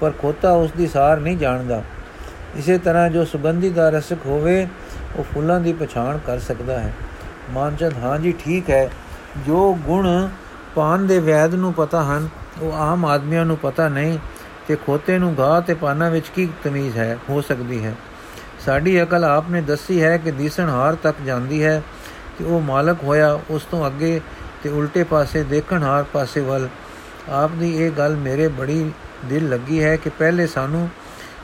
ਪਰ 0.00 0.12
ਖੋਤਾ 0.18 0.52
ਉਸ 0.52 0.72
ਦੀ 0.72 0.86
ਸਾਰ 0.86 1.16
ਨਹੀਂ 1.16 1.38
ਜਾਣਦਾ। 1.38 1.82
ਇਸੇ 2.56 2.78
ਤਰ੍ਹਾਂ 2.78 3.10
ਜੋ 3.10 3.24
ਸੁਗੰਧੀ 3.24 3.70
ਦਾ 3.70 3.90
ਰਸਕ 3.90 4.16
ਹੋਵੇ, 4.26 4.68
ਉਹ 5.16 5.24
ਫੁੱਲਾਂ 5.24 5.60
ਦੀ 5.60 5.72
ਪਛਾਣ 5.72 6.18
ਕਰ 6.18 6.38
ਸਕਦਾ 6.38 6.80
ਹੈ। 6.80 6.92
ਮਾਨਚੰਦ 7.50 7.92
ਹਾਂ 8.02 8.18
ਜੀ, 8.18 8.34
ਠੀਕ 8.38 8.70
ਹੈ। 8.70 8.90
ਜੋ 9.46 9.74
ਗੁਣ 9.74 10.28
ਪਾਨ 10.74 11.06
ਦੇ 11.06 11.18
ਵੈਦ 11.18 11.54
ਨੂੰ 11.54 11.74
ਪਤਾ 11.74 12.02
ਹਨ, 12.02 12.28
ਉਹ 12.62 12.72
ਆਮ 12.72 13.06
ਆਦਮੀਆਂ 13.06 13.44
ਨੂੰ 13.44 13.56
ਪਤਾ 13.56 13.88
ਨਹੀਂ 13.88 14.18
ਕਿ 14.66 14.76
ਖੋਤੇ 14.76 15.18
ਨੂੰ 15.18 15.36
ਘਾਹ 15.38 15.60
ਤੇ 15.60 15.74
ਪਾਨਾ 15.74 16.08
ਵਿੱਚ 16.08 16.28
ਕੀ 16.28 16.48
ਤਮੀਜ਼ 16.64 16.96
ਹੈ? 16.96 17.18
ਹੋ 17.28 17.40
ਸਕਦੀ 17.40 17.84
ਹੈ। 17.84 17.94
ਸਾਡੀ 18.66 19.02
ਅਕਲ 19.02 19.24
ਆਪ 19.24 19.50
ਨੇ 19.50 19.60
ਦੱਸੀ 19.60 20.02
ਹੈ 20.02 20.16
ਕਿ 20.16 20.30
ਦੀਸਣ 20.30 20.68
ਹਾਰ 20.68 20.94
ਤੱਕ 20.94 21.16
ਜਾਂਦੀ 21.26 21.64
ਹੈ 21.64 21.82
ਕਿ 22.38 22.44
ਉਹ 22.44 22.60
ਮਾਲਕ 22.60 23.02
ਹੋਇਆ 23.02 23.40
ਉਸ 23.50 23.62
ਤੋਂ 23.64 23.86
ਅੱਗੇ 23.86 24.20
ਤੇ 24.62 24.68
ਉਲਟੇ 24.68 25.04
ਪਾਸੇ 25.04 25.42
ਦੇਖਣ 25.42 25.82
ਹਾਰ 25.82 26.04
ਪਾਸੇ 26.04 26.40
ਵੱਲ। 26.40 26.68
ਆਪ 27.28 27.50
ਦੀ 27.50 27.76
ਇਹ 27.76 27.90
ਗੱਲ 27.90 28.16
ਮੇਰੇ 28.16 28.48
ਬੜੀ 28.48 28.90
ਦਿਲ 29.24 29.48
ਲੱਗੀ 29.48 29.82
ਹੈ 29.82 29.96
ਕਿ 29.96 30.10
ਪਹਿਲੇ 30.10 30.46
ਸਾਨੂੰ 30.46 30.88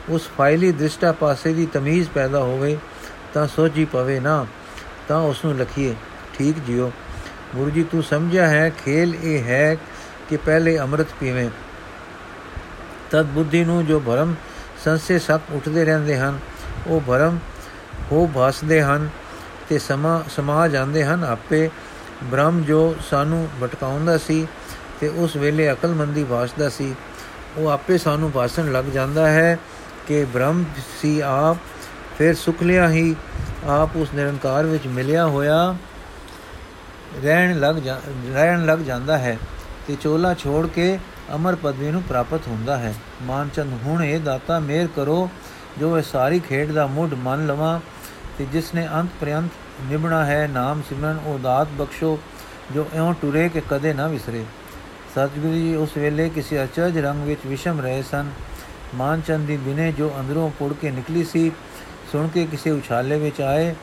ਉਸ 0.09 0.29
ਫਾਇਲੀ 0.37 0.71
ਦ੍ਰਿਸ਼ਟਾ 0.71 1.11
ਪਾਸੇ 1.11 1.53
ਦੀ 1.53 1.65
ਤਮੀਜ਼ 1.65 2.09
ਪੈਦਾ 2.09 2.39
ਹੋਵੇ, 2.39 2.77
ਤਾਂ 3.33 3.47
ਸੋਝੀ 3.47 3.85
ਪਵੇ 3.85 4.19
ਨਾ, 4.19 4.45
ਤਾਂ 5.07 5.19
ਉਸ 5.19 5.45
ਨੂੰ 5.45 5.57
ਲਖੀਏ, 5.57 5.95
ਠੀਕ 6.37 6.55
ਜਿਓ, 6.59 6.91
ਗੁਰੂ 7.55 7.69
ਜੀ 7.69 7.83
ਤੂੰ 7.83 8.03
ਸਮਝਿਆ 8.03 8.47
ਹੈ, 8.47 8.71
ਖੇਲ 8.85 9.15
ਇਹ 9.23 9.43
ਹੈ 9.43 9.77
ਕਿ 10.29 10.37
ਪਹਿਲੇ 10.37 10.77
ਅੰਮ੍ਰਿਤ 10.77 11.07
ਪੀਵੇਂ। 11.19 11.49
ਤਦ 13.11 13.25
ਬੁੱਧੀ 13.25 13.63
ਨੂੰ 13.65 13.85
ਜੋ 13.85 13.99
ਭਰਮ 13.99 14.35
ਸੰਸੇ 14.85 15.19
ਸਕ 15.19 15.51
ਉੱਠਦੇ 15.51 15.85
ਰਹਿੰਦੇ 15.85 16.17
ਹਨ, 16.17 16.39
ਉਹ 16.87 17.01
ਭਰਮ 17.01 17.37
ਹੋ 18.11 18.25
ਭਾਸਦੇ 18.35 18.81
ਹਨ 18.81 19.09
ਤੇ 19.69 19.79
ਸਮਾ 19.79 20.23
ਸਮਾ 20.29 20.67
ਜਾਂਦੇ 20.67 21.03
ਹਨ। 21.03 21.23
ਆਪੇ 21.23 21.69
ਬ੍ਰਹਮ 22.23 22.61
ਜੋ 22.63 22.95
ਸਾਨੂੰ 23.09 23.47
ਭਟਕਾਉਂਦਾ 23.61 24.17
ਸੀ 24.17 24.45
ਤੇ 24.99 25.07
ਉਸ 25.07 25.35
ਵੇਲੇ 25.35 25.71
ਅਕਲਮੰਦੀ 25.71 26.23
ਵਾਸਦਾ 26.23 26.69
ਸੀ, 26.69 26.93
ਉਹ 27.57 27.69
ਆਪੇ 27.69 27.97
ਸਾਨੂੰ 27.97 28.31
ਭਾਸਣ 28.31 28.71
ਲੱਗ 28.71 28.85
ਜਾਂਦਾ 28.93 29.27
ਹੈ 29.29 29.57
ਕਿ 30.07 30.23
ਬ੍ਰਹਮ 30.25 30.63
ਸੀ 31.01 31.19
ਆਪ, 31.19 31.57
ਫਿਰ 32.17 32.33
ਸੁਖ 32.35 32.63
ਲਿਆ 32.63 32.89
ਹੀ 32.89 33.15
ਆਪ 33.69 33.95
ਉਸ 33.97 34.13
ਨਿਰੰਕਾਰ 34.15 34.65
ਵਿੱਚ 34.65 34.87
ਮਿਲਿਆ 34.87 35.25
ਹੋਇਆ 35.27 35.75
ਰਹਿਣ 37.23 37.59
ਲੱਗ 37.59 37.75
ਰਹਿਣ 38.33 38.65
ਲੱਗ 38.65 38.79
ਜਾਂਦਾ 38.79 39.17
ਹੈ 39.17 39.37
ਤੇ 39.87 39.95
ਚੋਲਾ 40.01 40.33
ਛੋੜ 40.33 40.65
ਕੇ 40.67 40.97
ਅਮਰ 41.35 41.55
ਪਦਵੀ 41.55 41.91
ਨੂੰ 41.91 42.03
ਪ੍ਰਾਪਤ 42.03 42.47
ਹੁੰਦਾ 42.47 42.77
ਹੈ। 42.77 42.93
ਮਾਨਚੰਦ, 43.21 43.73
ਹੁਣ 43.83 44.03
ਇਹ 44.03 44.19
ਦਾਤਾ 44.19 44.59
ਮੇਰ 44.59 44.87
ਕਰੋ, 44.95 45.29
ਜੋ 45.79 45.97
ਇਹ 45.97 46.03
ਸਾਰੀ 46.03 46.39
ਖੇਡ 46.39 46.71
ਦਾ 46.71 46.87
ਮੁੱਢ 46.87 47.13
ਮੰਨ 47.13 47.47
ਲਵਾਂ 47.47 47.79
ਤੇ 48.37 48.45
ਜਿਸ 48.45 48.73
ਨੇ 48.75 48.87
ਅੰਤ 48.93 49.09
ਪ੍ਰਯੰਤ 49.19 49.51
ਨਿਭਣਾ 49.85 50.25
ਹੈ, 50.25 50.47
ਨਾਮ 50.47 50.81
ਸਿਮਰਨ, 50.89 51.19
ਉਹ 51.25 51.39
ਦਾਤ 51.39 51.67
ਬਖਸ਼ੋ, 51.77 52.19
ਜੋ 52.73 52.87
ਇਉਂ 52.93 53.13
ਟੁਰੇ 53.13 53.49
ਕਿ 53.49 53.61
ਕਦੇ 53.69 53.93
ਨਾ 53.93 54.07
ਵਿਸਰੇ। 54.07 54.45
ਸਤਿਗੁਰੂ 55.11 55.53
ਜੀ, 55.53 55.75
ਉਸ 55.75 55.97
ਵੇਲੇ 55.97 56.29
ਕਿਸੇ 56.29 56.63
ਅਚਰਜ 56.63 56.97
ਰੰਗ 56.97 57.23
ਵਿੱਚ 57.23 57.41
ਵਿਸ਼ਮ 57.45 57.81
ਰਹੇ 57.81 58.01
ਸਨ। 58.01 58.29
ਮਾਨਚੰਦ 58.95 59.47
ਦੀ 59.47 59.57
ਬਿਨੇ 59.57 59.91
ਜੋ 59.91 60.13
ਅੰਦਰੋਂ 60.19 60.49
ਪੁੜ 60.49 60.73
ਕੇ 60.73 60.91
ਨਿਕਲੀ 60.91 61.23
ਸੀ, 61.23 61.51
ਸੁਣ 62.11 62.27
ਕੇ 62.27 62.45
ਕਿਸੇ 62.45 62.71
ਉਛਾਲੇ 62.71 63.19
ਵਿੱਚ 63.19 63.41
ਆਏ, 63.41 63.75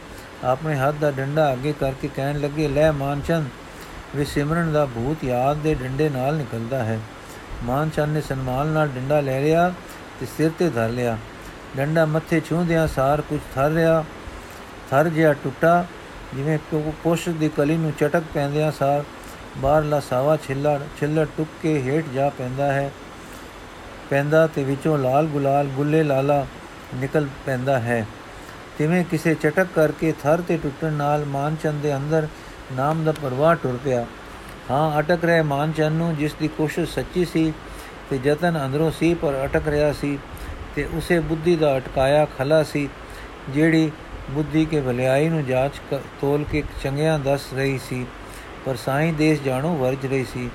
ਆਪਣੇ 0.45 0.77
ਹੱਥ 0.77 0.95
ਦਾ 0.95 1.11
ਡੰਡਾ 1.11 1.53
ਅੱਗੇ 1.53 1.75
ਕਰਕੇ 1.81 2.09
ਕਹਿਣ 2.09 2.41
ਲੱਗੇ, 2.41 2.69
ਲੈ 2.69 2.93
ਮਾਨਚੰਦ, 2.93 3.47
ਵੀ 4.17 4.25
ਸਿਮਰਨ 4.25 4.73
ਦਾ 4.73 4.87
ਭੂਤ 4.87 5.25
ਯਾਦ 5.25 5.57
ਦੇ 5.57 5.75
ਡੰਡੇ 5.75 6.09
ਨਾਲ 6.09 6.35
ਨਿਕਲਦਾ 6.35 6.85
ਹੈ। 6.85 7.01
ਮਾਨਚੰਦ 7.63 8.15
ਨੇ 8.15 8.21
ਸਨਮਾਨ 8.21 8.67
ਨਾਲ 8.67 8.89
ਡੰਡਾ 8.89 9.21
ਲੈ 9.21 9.41
ਲਿਆ 9.41 9.73
ਤੇ 10.21 10.27
ਸਿਰ 10.27 10.51
ਤੇ 10.59 10.69
ਧਰ 10.71 10.89
ਲਿਆ। 10.89 11.17
ਡੰਡਾ 11.77 12.05
ਮੱਥੇ 12.05 12.41
ਛੂੰਦਿਆਂ 12.41 12.87
ਸਾਰ 12.89 13.21
ਕੁਝ 13.21 13.41
ਥਰ 13.55 13.71
ਰਿਹਾ, 13.71 14.05
ਥਰ 14.91 15.09
ਜਿਹਾ 15.09 15.33
ਟੁੱਟਾ, 15.35 15.85
ਜਿਵੇਂ 16.35 16.59
ਪੁਸ਼ 17.03 17.29
ਦੀ 17.29 17.49
ਕਲੀ 17.49 17.77
ਨੂੰ 17.77 17.93
ਚਟਕ 17.93 18.23
ਪੈਂਦਿਆਂ 18.35 18.71
ਸਾਰ 18.73 19.05
ਬਾਹਰਲਾ 19.59 20.01
ਸਾਵਾ 20.01 20.37
ਛਿੱਲੜ 20.37 20.79
ਛਿੱਲੜ 21.01 21.27
ਟੁੱਕ 21.37 21.51
ਕੇ 21.63 21.81
ਹੇਠ 21.83 22.05
ਜਾ 22.15 22.29
ਪੈਂਦਾ 22.29 22.73
ਹੈ। 22.73 22.91
ਪੈਂਦਾ 24.11 24.47
ਤੇ 24.47 24.65
ਵਿੱਚੋਂ 24.65 24.99
ਲਾਲ 24.99 25.27
ਗੁਲਾਲ 25.27 25.67
ਗੁੱਲੇ 25.67 26.03
ਲਾਲਾ 26.03 26.47
ਨਿਕਲ 26.95 27.27
ਪੈਂਦਾ 27.47 27.79
ਹੈ। 27.79 28.07
ਤਿਵੇਂ 28.79 29.05
ਕਿਸੇ 29.05 29.35
ਚਟਕ 29.35 29.67
ਕਰਕੇ 29.75 30.13
ਥਰ 30.23 30.41
ਤੇ 30.41 30.57
ਟੁੱਟਣ 30.57 30.93
ਨਾਲ 30.93 31.25
ਮਾਨਚੰਦ 31.25 31.83
ਦੇ 31.83 31.97
ਅੰਦਰ 31.97 32.27
ਨਾਮ 32.73 33.05
ਦਾ 33.05 33.13
ਪ੍ਰਵਾਹ 33.13 33.55
ਟੁਰ 33.55 33.79
ਪਿਆ। 33.85 34.05
ਹਾਂ, 34.71 34.99
ਅਟਕ 34.99 35.25
ਰਹੇ 35.25 35.43
ਮਾਨਚੰਦ 35.43 35.97
ਨੂੰ, 35.97 36.17
ਜਿਸ 36.17 36.35
ਦੀ 36.35 36.49
ਕੋਸ਼ਿਸ਼ 36.49 36.95
ਸੱਚੀ 36.95 37.25
ਸੀ 37.25 37.53
ਤੇ 38.11 38.19
ਯਤਨ 38.25 38.65
ਅੰਦਰੋਂ 38.65 38.91
ਸੀ, 38.91 39.15
ਪਰ 39.15 39.45
ਅਟਕ 39.45 39.69
ਰਿਹਾ 39.69 39.93
ਸੀ 39.93 40.19
ਤੇ 40.77 40.85
ਉਸੇ 40.95 41.21
ਬੁੱਧੀ 41.21 41.57
ਦਾ 41.57 41.77
ਅਟਕਾਇਆ 41.77 42.27
ਖਲਾ 42.39 42.63
ਸੀ, 42.63 42.89
ਜਿਹੜੀ 43.51 43.91
ਬੁੱਧੀ 44.31 44.65
ਕੇ 44.65 44.81
ਭਲਾਈ 44.81 45.29
ਨੂੰ 45.29 45.45
ਜਾਂਚ 45.45 45.81
ਤੋਲ 46.21 46.45
ਕੇ 46.45 46.63
ਚੰਗਿਆਂ 46.83 47.19
ਦੱਸ 47.19 47.53
ਰਹੀ 47.55 47.79
ਸੀ। 47.79 48.07
ਪਰ 48.67 48.77
ਸਾਈਂ 48.77 49.13
ਦੇਸ਼ 49.13 49.43
ਜਾਣੋ 49.43 49.77
ਵਰਜ 49.77 50.07
ਰਹੀ 50.07 50.25
ਸੀ 50.25 50.51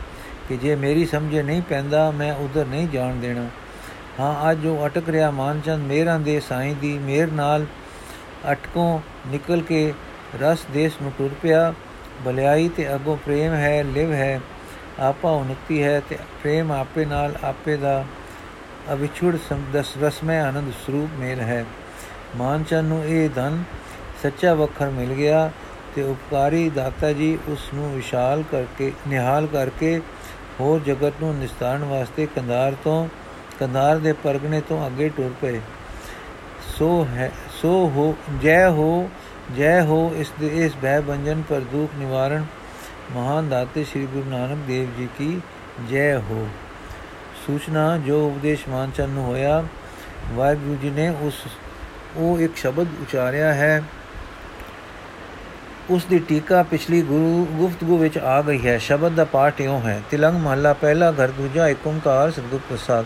ਕਿ 0.49 0.57
ਜੇ 0.57 0.75
ਮੇਰੀ 0.75 1.05
ਸਮਝੇ 1.05 1.43
ਨਹੀਂ 1.43 1.61
ਪੈਂਦਾ, 1.61 2.11
ਮੈਂ 2.11 2.33
ਉਧਰ 2.33 2.65
ਨਹੀਂ 2.65 2.87
ਜਾਣ 2.87 3.15
ਦੇਣਾ। 3.15 3.47
ਹਾਂ, 4.19 4.51
ਅੱਜ 4.51 4.57
ਜੋ 4.57 4.85
ਅਟਕ 4.85 5.09
ਰਿਹਾ 5.09 5.31
ਮਾਨਚੰਦ 5.31 5.87
ਮੇਰਾਂ 5.87 6.19
ਦੇ 6.19 6.39
ਸਾਈਂ 6.39 6.75
ਦੀ 6.75 6.97
ਮੇਰ 6.99 7.31
ਨਾਲ 7.31 7.65
ਅਟਕੋਂ 8.51 8.99
ਨਿਕਲ 9.27 9.61
ਕੇ 9.61 9.93
ਰਸ 10.41 10.65
ਦੇਸ਼ 10.73 10.93
ਨੂੰ 11.01 11.11
ਟੁਰ 11.17 11.29
ਪਿਆ। 11.41 11.73
ਭਲਾਈ 12.25 12.69
ਤੇ 12.69 12.93
ਅਗੋ 12.95 13.17
ਪ੍ਰੇਮ 13.25 13.53
ਹੈ, 13.53 13.83
ਲਿਵ 13.83 14.13
ਹੈ, 14.13 14.39
ਆਪਾ 14.99 15.31
ਉਨਤੀ 15.31 15.83
ਹੈ 15.83 15.99
ਤੇ 16.09 16.17
ਪ੍ਰੇਮ 16.43 16.71
ਆਪੇ 16.71 17.05
ਨਾਲ 17.05 17.37
ਆਪੇ 17.43 17.77
ਦਾ 17.77 18.03
ਅਵਿਛੁੜ 18.93 19.37
ਸੰਦਸ 19.49 19.93
ਰਸਮੈ 20.01 20.39
ਆਨੰਦ 20.41 20.71
ਸਰੂਪ 20.85 21.19
ਮੇਲ 21.19 21.39
ਹੈ। 21.39 21.65
ਮਾਨਚੰਦ 22.37 22.87
ਨੂੰ 22.87 23.03
ਇਹ 23.05 23.29
ਧਨ 23.35 23.63
ਸੱਚਾ 24.23 24.53
ਵਖਰ 24.53 24.89
ਮਿਲ 24.89 25.13
ਗਿਆ 25.13 25.51
ਤੇ 25.95 26.03
ਉਪਕਾਰੀ 26.03 26.69
ਦਾਤਾ 26.69 27.11
ਜੀ 27.13 27.37
ਉਸ 27.47 27.69
ਨੂੰ 27.73 27.93
ਵਿਸ਼ਾਲ 27.95 28.43
ਕਰਕੇ, 28.51 28.91
ਨਿਹਾਲ 29.07 29.47
ਕਰਕੇ 29.47 30.01
ਹੋਰ 30.59 30.79
ਜਗਤ 30.79 31.13
ਨੂੰ 31.21 31.35
ਨਿਸਤਾਰਨ 31.35 31.83
ਵਾਸਤੇ 31.83 32.25
ਕੰਧਾਰ 32.25 32.75
ਤੋਂ, 32.83 33.07
ਕੰਧਾਰ 33.59 33.97
ਦੇ 33.97 34.13
ਪਰਗਨੇ 34.13 34.61
ਤੋਂ 34.61 34.85
ਅੱਗੇ 34.87 35.09
ਟੁਰ 35.09 35.31
ਪਏ। 35.41 35.59
ਸੋ 36.77 37.07
ਹੈ, 37.11 37.31
ਸੋ 37.61 37.69
ਹੋ, 37.69 38.15
ਜੈ 38.41 38.69
ਹੋ 38.69 39.09
ਜੈ 39.57 39.81
ਹੋ 39.81 40.13
ਇਸ 40.17 40.31
ਦੇ, 40.39 40.47
ਇਸ 40.65 40.71
ਬੈ 40.81 40.99
ਬੰਜਨ 41.01 41.41
ਪਰ 41.49 41.59
ਦੁਖ 41.59 41.99
ਨਿਵਾਰਨ 41.99 42.45
ਮਹਾਨ 43.11 43.49
ਦਾਤੇ 43.49 43.83
ਸ੍ਰੀ 43.83 44.05
ਗੁਰੂ 44.05 44.29
ਨਾਨਕ 44.29 44.57
ਦੇਵ 44.67 44.89
ਜੀ 44.97 45.07
ਕੀ 45.17 45.41
ਜੈ 45.89 46.17
ਹੋ। 46.17 46.47
ਸੂਚਨਾ 47.47 47.97
ਜੋ 47.97 48.27
ਉਪਦੇਸ਼ 48.27 48.67
ਮਾਨਚੰਦ 48.69 49.13
ਨੂੰ 49.13 49.25
ਹੋਇਆ, 49.25 49.63
ਵਾਹਿਗੁਰੂ 50.33 50.75
ਜੀ 50.75 50.89
ਨੇ 50.89 51.09
ਉਸ, 51.09 51.33
ਉਹ 52.17 52.39
ਇੱਕ 52.39 52.57
ਸ਼ਬਦ 52.57 52.87
ਉਚਾਰਿਆ 53.01 53.53
ਹੈ। 53.53 53.83
ਉਸ 55.89 56.05
ਦੀ 56.05 56.19
ਟੀਕਾ 56.19 56.63
ਪਿਛਲੀ 56.63 57.01
ਗੁਰੂ, 57.01 57.47
ਗੁਫਤਗੂ 57.51 57.97
ਵਿੱਚ 57.97 58.17
ਆ 58.17 58.41
ਗਈ 58.41 58.67
ਹੈ। 58.67 58.77
ਸ਼ਬਦ 58.77 59.15
ਦਾ 59.15 59.23
ਪਾਠ 59.23 59.61
ਇਉਂ 59.61 59.81
ਹੈ, 59.81 60.01
ਤਿਲੰਗ 60.11 60.39
ਮਹੱਲਾ 60.41 60.73
ਪਹਿਲਾ 60.73 61.11
ਘਰ, 61.11 61.27
ਦੂਜਾ 61.27 61.67
ਏਕ 61.67 61.87
ਓੰਕਾਰ, 61.87 62.31
ਸਤਿਗੁਰ 62.31 62.59
ਪ੍ਰਸਾਦ। 62.69 63.05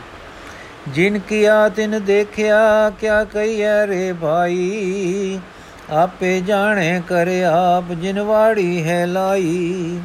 ਜਿਨ 0.90 1.20
ਕੀਆ 1.20 1.70
ਤਿਨ 1.70 2.04
ਦੇਖਿਆ, 2.04 2.90
ਕਿਆ 2.90 3.24
ਕਹੀਐ 3.24 3.88
ਰੇ 3.88 4.14
ਭਾਈ। 4.14 5.40
ਆਪੇ 5.89 6.41
ਜਾਣੇ 6.41 7.02
ਕਰ 7.08 7.28
ਆਪ, 7.52 7.93
ਜਿਨ 7.93 8.22
ਵਾੜੀ 8.22 8.84
ਹੈ 8.84 9.06
ਲਾਈ। 9.06 10.00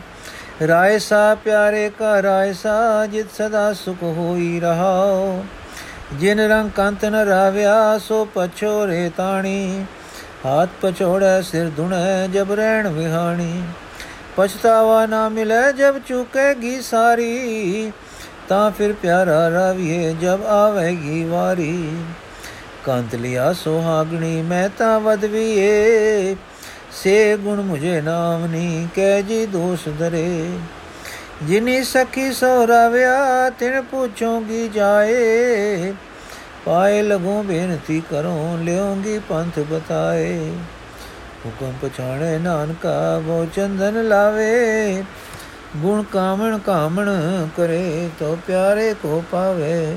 ਰਾਏ 0.69 0.99
ਸਾ 0.99 1.35
ਪਿਆਰੇ 1.35 1.91
ਕਾ 1.99 2.23
ਰਾਏ 2.23 2.53
ਸਾ, 2.53 3.07
ਜਿਤ 3.07 3.27
ਸਦਾ 3.39 3.73
ਸੁਖ 3.73 4.03
ਹੋਈ 4.03 4.61
ਰਹਾਓ 4.61 5.45
ਜਿਨ 6.15 6.41
ਰੰਗ 6.41 6.71
ਕੰਤ 6.71 7.05
ਨ 7.05 7.15
ਰਾਵਿਆ, 7.15 7.99
ਸੋ 7.99 8.29
ਪਛੋਰੇ 8.35 9.11
ਤਾਣੀ। 9.17 9.85
ਹਾਥ 10.47 10.69
ਪਛੋੜੈ, 10.83 11.41
ਸਿਰ 11.43 11.71
ਧੁਣੈ, 11.77 12.27
ਜਬ 12.27 12.53
ਰਹਿਣ 12.53 12.89
ਵਿਹਾਣੀ। 12.89 13.63
ਪਛਤਾਵਾ 14.37 15.07
ਨਾ 15.07 15.29
ਮਿਲੇ, 15.29 15.73
ਜਬ 15.73 15.99
ਚੁਕੇਗੀ 15.99 16.81
ਸਾਰੀ। 16.83 17.93
ਤਾਂ 18.49 18.71
ਫਿਰ 18.71 18.93
ਪਿਆਰਾ 18.93 19.51
ਰਾਵੀਏ, 19.51 20.15
ਜਬ 20.21 20.47
ਆਵੇਗੀ 20.47 21.25
ਵਾਰੀ। 21.25 21.97
ਕੰਤ 22.89 23.15
ਲਿਆ 23.15 23.53
ਸੁਹਾਗਣੀ, 23.53 24.43
ਮੈਂ 24.43 24.69
ਤਾਂ 24.79 25.01
ਵਦਵੀਏ 25.01 26.37
ਸੇ 27.03 27.37
ਗੁਣ 27.37 27.61
ਮੁਝੇ 27.61 28.01
ਨਾਮ 28.01 28.47
ਨੀ 28.47 28.89
ਕਹਿ 28.97 29.23
ਜੀ 29.23 29.47
ਦੋਸ 29.47 29.89
ਦਰੇ 29.89 30.51
ਜਿਨੀ 31.43 31.83
ਸਖੀ 31.85 32.33
ਸੋ 32.33 32.67
ਰਾਵਿਆ, 32.67 33.51
ਤਿਨ 33.51 33.83
ਪੁੱਛੋਗੀ 33.83 34.69
ਜਾਏ। 34.69 35.93
ਪਾਏ 36.67 37.03
ਲਗੋ 37.03 37.43
ਬੇਨਤੀ 37.43 38.03
ਕਰੋ, 38.11 38.59
ਲਿਓਗੀ 38.63 39.19
ਪੰਥ 39.19 39.59
ਬਤਾਏ। 39.59 40.53
ਹੁਕਮ 41.47 41.73
ਪਛਾਣੇ 41.83 42.39
ਨਾਨਕਾ 42.39 43.19
ਬੋ 43.19 43.47
ਚੰਦਨ 43.57 44.09
ਲਾਵੇ। 44.09 45.05
ਗੁਣ 45.77 46.03
ਕਾਮਣ 46.03 46.59
ਕਾਮਣ 46.59 47.11
ਕਰੇ 47.57 48.09
ਤੋ 48.19 48.39
ਪਿਆਰੇ 48.47 48.95
ਕੋ 48.95 49.23
ਪਾਵੇ। 49.33 49.97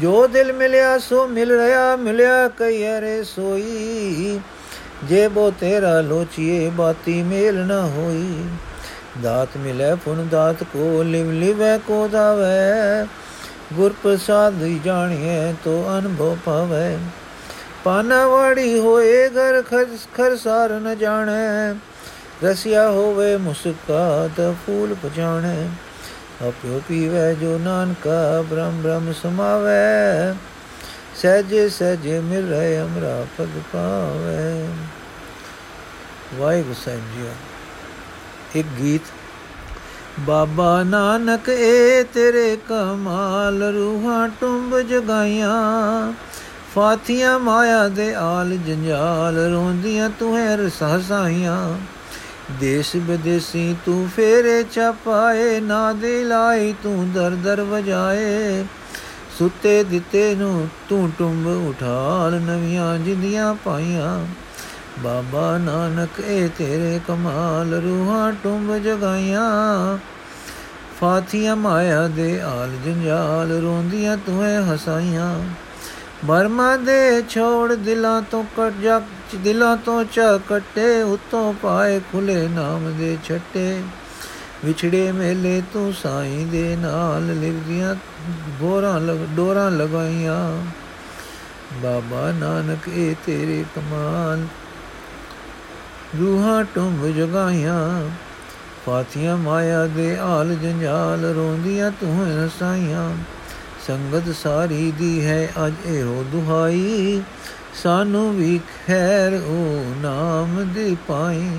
ਜੋ 0.00 0.26
ਦਿਲ 0.26 0.52
ਮਿਲਿਆ 0.52 0.98
ਸੋ 0.98 1.26
ਮਿਲ 1.26 1.60
ਰਿਆ 1.60 1.96
ਮਿਲਿਆ 1.96 2.48
ਕਈ 2.48 2.84
ਹਰੇ 2.84 3.24
ਸੋਈ। 3.24 4.40
ਜੇ 5.04 5.28
ਬੋ 5.28 5.52
ਤੇਰਾ 5.60 6.00
ਲੋਚੀਏ, 6.00 6.70
ਬਾਤੀ 6.70 7.22
ਮੇਲ 7.22 7.54
ਨਾ 7.54 7.82
ਹੋਈ। 7.82 8.44
ਦਾਤ 9.22 9.48
ਮਿਲੇ 9.56 9.94
ਪੁਨ 9.94 10.28
ਦਾਤ 10.28 10.62
ਕੋ, 10.62 11.02
ਲਿਵ 11.02 11.30
ਲਿਵੈ 11.30 11.78
ਕੋ 11.78 12.08
ਦਾਵੇ। 12.08 13.06
ਗੁਰ 13.72 13.94
ਪ੍ਰਸਾਦ 14.02 14.54
ਜਾਣੀਏ 14.84 15.54
ਤੋ 15.64 15.98
ਅਨਭਵ 15.98 16.36
ਪਾਵੇ 16.44 16.98
ਪਾਨਾਵਾੜੀ 17.84 18.78
ਹੋਏ 18.78 19.28
ਘਰ 19.28 19.62
ਖਰਸਾਰ 20.14 20.70
ਨ 20.70 20.98
ਜਾਣੈ। 20.98 21.74
ਰਸਿਆ 22.44 22.90
ਹੋਵੇ 22.90 23.36
ਮੁਸਕਾਤ 23.36 24.54
ਫੂਲ 24.66 24.94
ਪਛਾਣੈ 24.94 25.68
ਆਪਿਓ 26.42 26.80
ਪੀਵੇ 26.88 27.34
ਜੋ 27.34 27.58
ਨਾਨਕਾ 27.58 28.42
ਬ੍ਰਹਮ 28.42 28.82
ਬ੍ਰਹਮ 28.82 29.12
ਸਮਾਵੇ। 29.12 30.34
ਸਹਜੇ 31.22 31.68
ਸਹਜੇ 31.68 32.20
ਮਿਲ 32.20 32.48
ਰਹੇ 32.48 32.82
ਅਮਰਾ 32.82 33.26
ਪਦ 33.38 33.58
ਪਾਵੇ। 33.72 34.68
ਵਾਹਿਗੁਰੂ 36.34 36.74
ਸਾਹਿਬ 36.84 37.00
ਜੀ 37.00 37.28
ਇੱਕ 38.60 38.68
ਗੀਤ। 38.78 39.02
ਬਾਬਾ 40.20 40.82
ਨਾਨਕ, 40.82 41.48
ਏ 41.48 42.02
ਤੇਰੇ 42.02 42.58
ਕਮਾਲ 42.68 43.62
ਰੂਹਾਂ 43.62 44.28
ਟੁੰਬ 44.40 44.80
ਜਗਾਈਆਂ। 44.80 46.12
ਫਾਤੀਆਂ 46.74 47.38
ਮਾਇਆ 47.38 47.88
ਦੇ 47.88 48.14
ਆਲ 48.14 48.56
ਜੰਜਾਲ 48.56 49.52
ਰੋਂਦੀਆਂ 49.52 50.10
ਤੂੰ 50.18 50.38
ਹੈ 50.38 50.56
ਰਸਾਸਾਈਆਂ 50.56 51.78
ਦੇਸ਼ 52.52 52.96
ਵਿਦੇਸੀ 52.96 53.76
ਤੂੰ 53.84 54.08
ਫੇਰੇ 54.16 54.62
ਚਪਾਏ 54.62 55.60
ਨਾ 55.60 55.92
ਦੇ 55.92 56.24
ਲਾਈ 56.24 56.74
ਤੂੰ 56.82 57.12
ਦਰ 57.12 57.30
ਦਰ 57.30 57.60
ਵਜਾਏ। 57.60 58.64
ਸੁੱਤੇ 59.38 59.84
ਦਿੱਤੇ 59.84 60.34
ਨੂੰ 60.34 60.68
ਤੂੰ 60.88 61.12
ਟੁੰਬ 61.18 61.46
ਉਠਾਲ, 61.46 62.40
ਨਵੀਆਂ 62.40 62.98
ਜਿੰਦੀਆਂ 62.98 63.54
ਪਾਈਆਂ। 63.54 64.26
ਬਾਬਾ 64.98 65.58
ਨਾਨਕ 65.58 66.20
ਇਹ 66.20 66.48
ਤੇਰੇ 66.58 67.00
ਕਮਾਲ, 67.08 67.74
ਰੂਹਾਂ 67.74 68.32
ਟੁੰਬ 68.32 68.76
ਜਗਾਈਆਂ। 68.76 69.98
ਫਾਤੀਆਂ 71.00 71.56
ਮਾਇਆ 71.56 72.08
ਦੇ 72.08 72.40
ਆਲ 72.40 72.70
ਜੰਜਾਲ, 72.84 73.60
ਰੋਂਦੀਆਂ 73.60 74.16
ਤੂੰ 74.16 74.74
ਹਸਾਈਆਂ। 74.74 75.40
ਬਰਮਾ 76.24 76.76
ਦੇ 76.76 77.22
ਛੋੜ 77.28 77.74
ਦਿਲਾਂ 77.74 78.22
ਤੋਂ 78.22 78.44
ਕੱਟ 78.56 78.72
ਜਾ 78.82 79.02
ਦਿਲਾਂ 79.34 79.76
ਤੋਂ 79.76 80.04
ਚਾ 80.04 80.38
ਕੱਟੇ, 80.38 81.02
ਉਤੋਂ 81.02 81.54
ਪਾਏ 81.54 82.00
ਖੁਲੇ 82.00 82.48
ਨਾਮ 82.48 82.94
ਦੇ 82.98 83.18
ਛੱਟੇ। 83.24 83.82
ਵਿਛੜੇ 84.64 85.12
ਮੇਲੇ 85.12 85.62
ਤੂੰ 85.72 85.92
ਸਾਈਂ 85.92 86.46
ਦੇ 86.46 86.76
ਨਾਲ 86.76 87.40
ਲਿਵਦੀਆਂ 87.40 87.94
ਗੋਰਾਂ 88.60 89.00
ਲਗ, 89.00 89.16
ਡੋਰਾਂ 89.36 89.70
ਲਗਾਈਆਂ। 89.70 90.64
ਬਾਬਾ 91.82 92.32
ਨਾਨਕ, 92.32 92.88
ਇਹ 92.88 93.14
ਤੇਰੇ 93.26 93.64
ਕਮਾਲ। 93.76 94.46
ਰੂਹਾਂ 96.20 96.64
ਟੁੰਬ 96.74 97.06
ਜਗਾਈਆਂ। 97.06 98.10
ਫਾਤੀਆਂ 98.86 99.36
ਮਾਇਆ 99.36 99.86
ਦੇ 99.86 100.18
ਆਲ 100.18 100.54
ਜੰਜਾਲ 100.54 101.24
ਰੋਂਦੀਆਂ 101.24 101.90
ਤੂੰ 101.90 102.46
ਹਸਾਈਆਂ 102.46 103.10
ਸੰਗਤ 103.86 104.34
ਸਾਰੀ 104.36 104.90
ਦੀ 104.98 105.26
ਹੈ, 105.26 105.52
ਅਜ 105.66 105.74
ਇਹੋ 105.86 106.24
ਦੁਹਾਈ। 106.32 107.22
ਸਾਨੂੰ 107.82 108.36
ਵੀ 108.36 108.60
ਖੈਰ 108.86 109.34
ਉਹ 109.34 110.02
ਨਾਮ 110.02 110.72
ਦੀ 110.74 110.96
ਪਾਈ। 111.08 111.50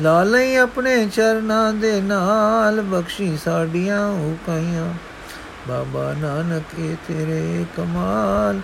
ਲਾਲਈ 0.00 0.54
ਆਪਣੇ 0.56 1.06
ਚਰਨਾਂ 1.06 1.72
ਦੇ 1.72 2.00
ਨਾਲ 2.00 2.80
ਬਖਸ਼ੀ 2.80 3.36
ਸਾਡੀਆਂ 3.44 4.08
ਹੁਕਾਈਆਂ 4.08 4.94
ਬਾਬਾ 5.68 6.12
ਨਾਨਕ, 6.12 6.78
ਇਹ 6.78 6.96
ਤੇਰੇ 7.08 7.64
ਕਮਾਲ। 7.76 8.60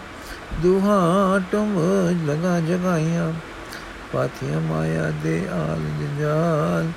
ਦੁਹਾ 0.62 1.40
ਟੁੰਬ 1.52 1.78
ਲਗਾ 2.30 2.60
ਜਗਾਈਆਂ 2.60 3.32
ਪਾਥੀਆਂ 4.12 4.60
ਮਾਇਆ 4.60 5.10
ਦੇ 5.22 5.46
ਆਲ 5.52 5.82
ਜੰਜਾਲ। 6.00 6.90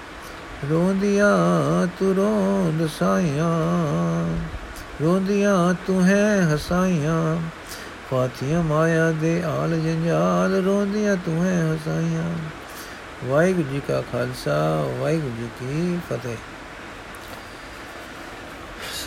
ਰੋਂਦੀਆਂ 0.71 1.87
ਤੂੰ 1.99 2.15
ਰੋਂਦ 2.15 2.89
ਸਾਈਆਂ 2.99 3.51
ਰੋਂਦੀਆਂ, 5.01 5.75
ਤੂੰ 5.87 6.05
ਹੈ 6.05 6.55
ਹਸਾਈਆਂ 6.55 7.41
ਪਾਥੀਆਂ 8.11 8.63
ਮਾਇਆ 8.63 9.11
ਦੇ 9.11 9.43
ਆਲ 9.43 9.79
ਜੰਜਾਲ, 9.79 10.61
ਰੋਂਦੀਆਂ, 10.65 11.15
ਤੂੰ 11.15 11.45
ਹੈ 11.45 11.73
ਹਸਾਈਆਂ। 11.73 12.35
ਵਾਹਿਗੁਰੂ 13.25 13.69
ਜੀ 13.69 13.81
ਕਾ 13.87 14.03
ਖਾਲਸਾ, 14.11 14.87
ਵਾਹਿਗੁਰੂ 14.99 15.29
ਜੀ 15.29 15.49
ਕੀ 15.59 15.99
ਫਤਿਹ। 16.09 16.35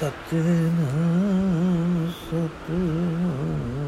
ਸਤਨਾਮ 0.00 2.12
ਸਤਨਾਮ। 2.30 3.83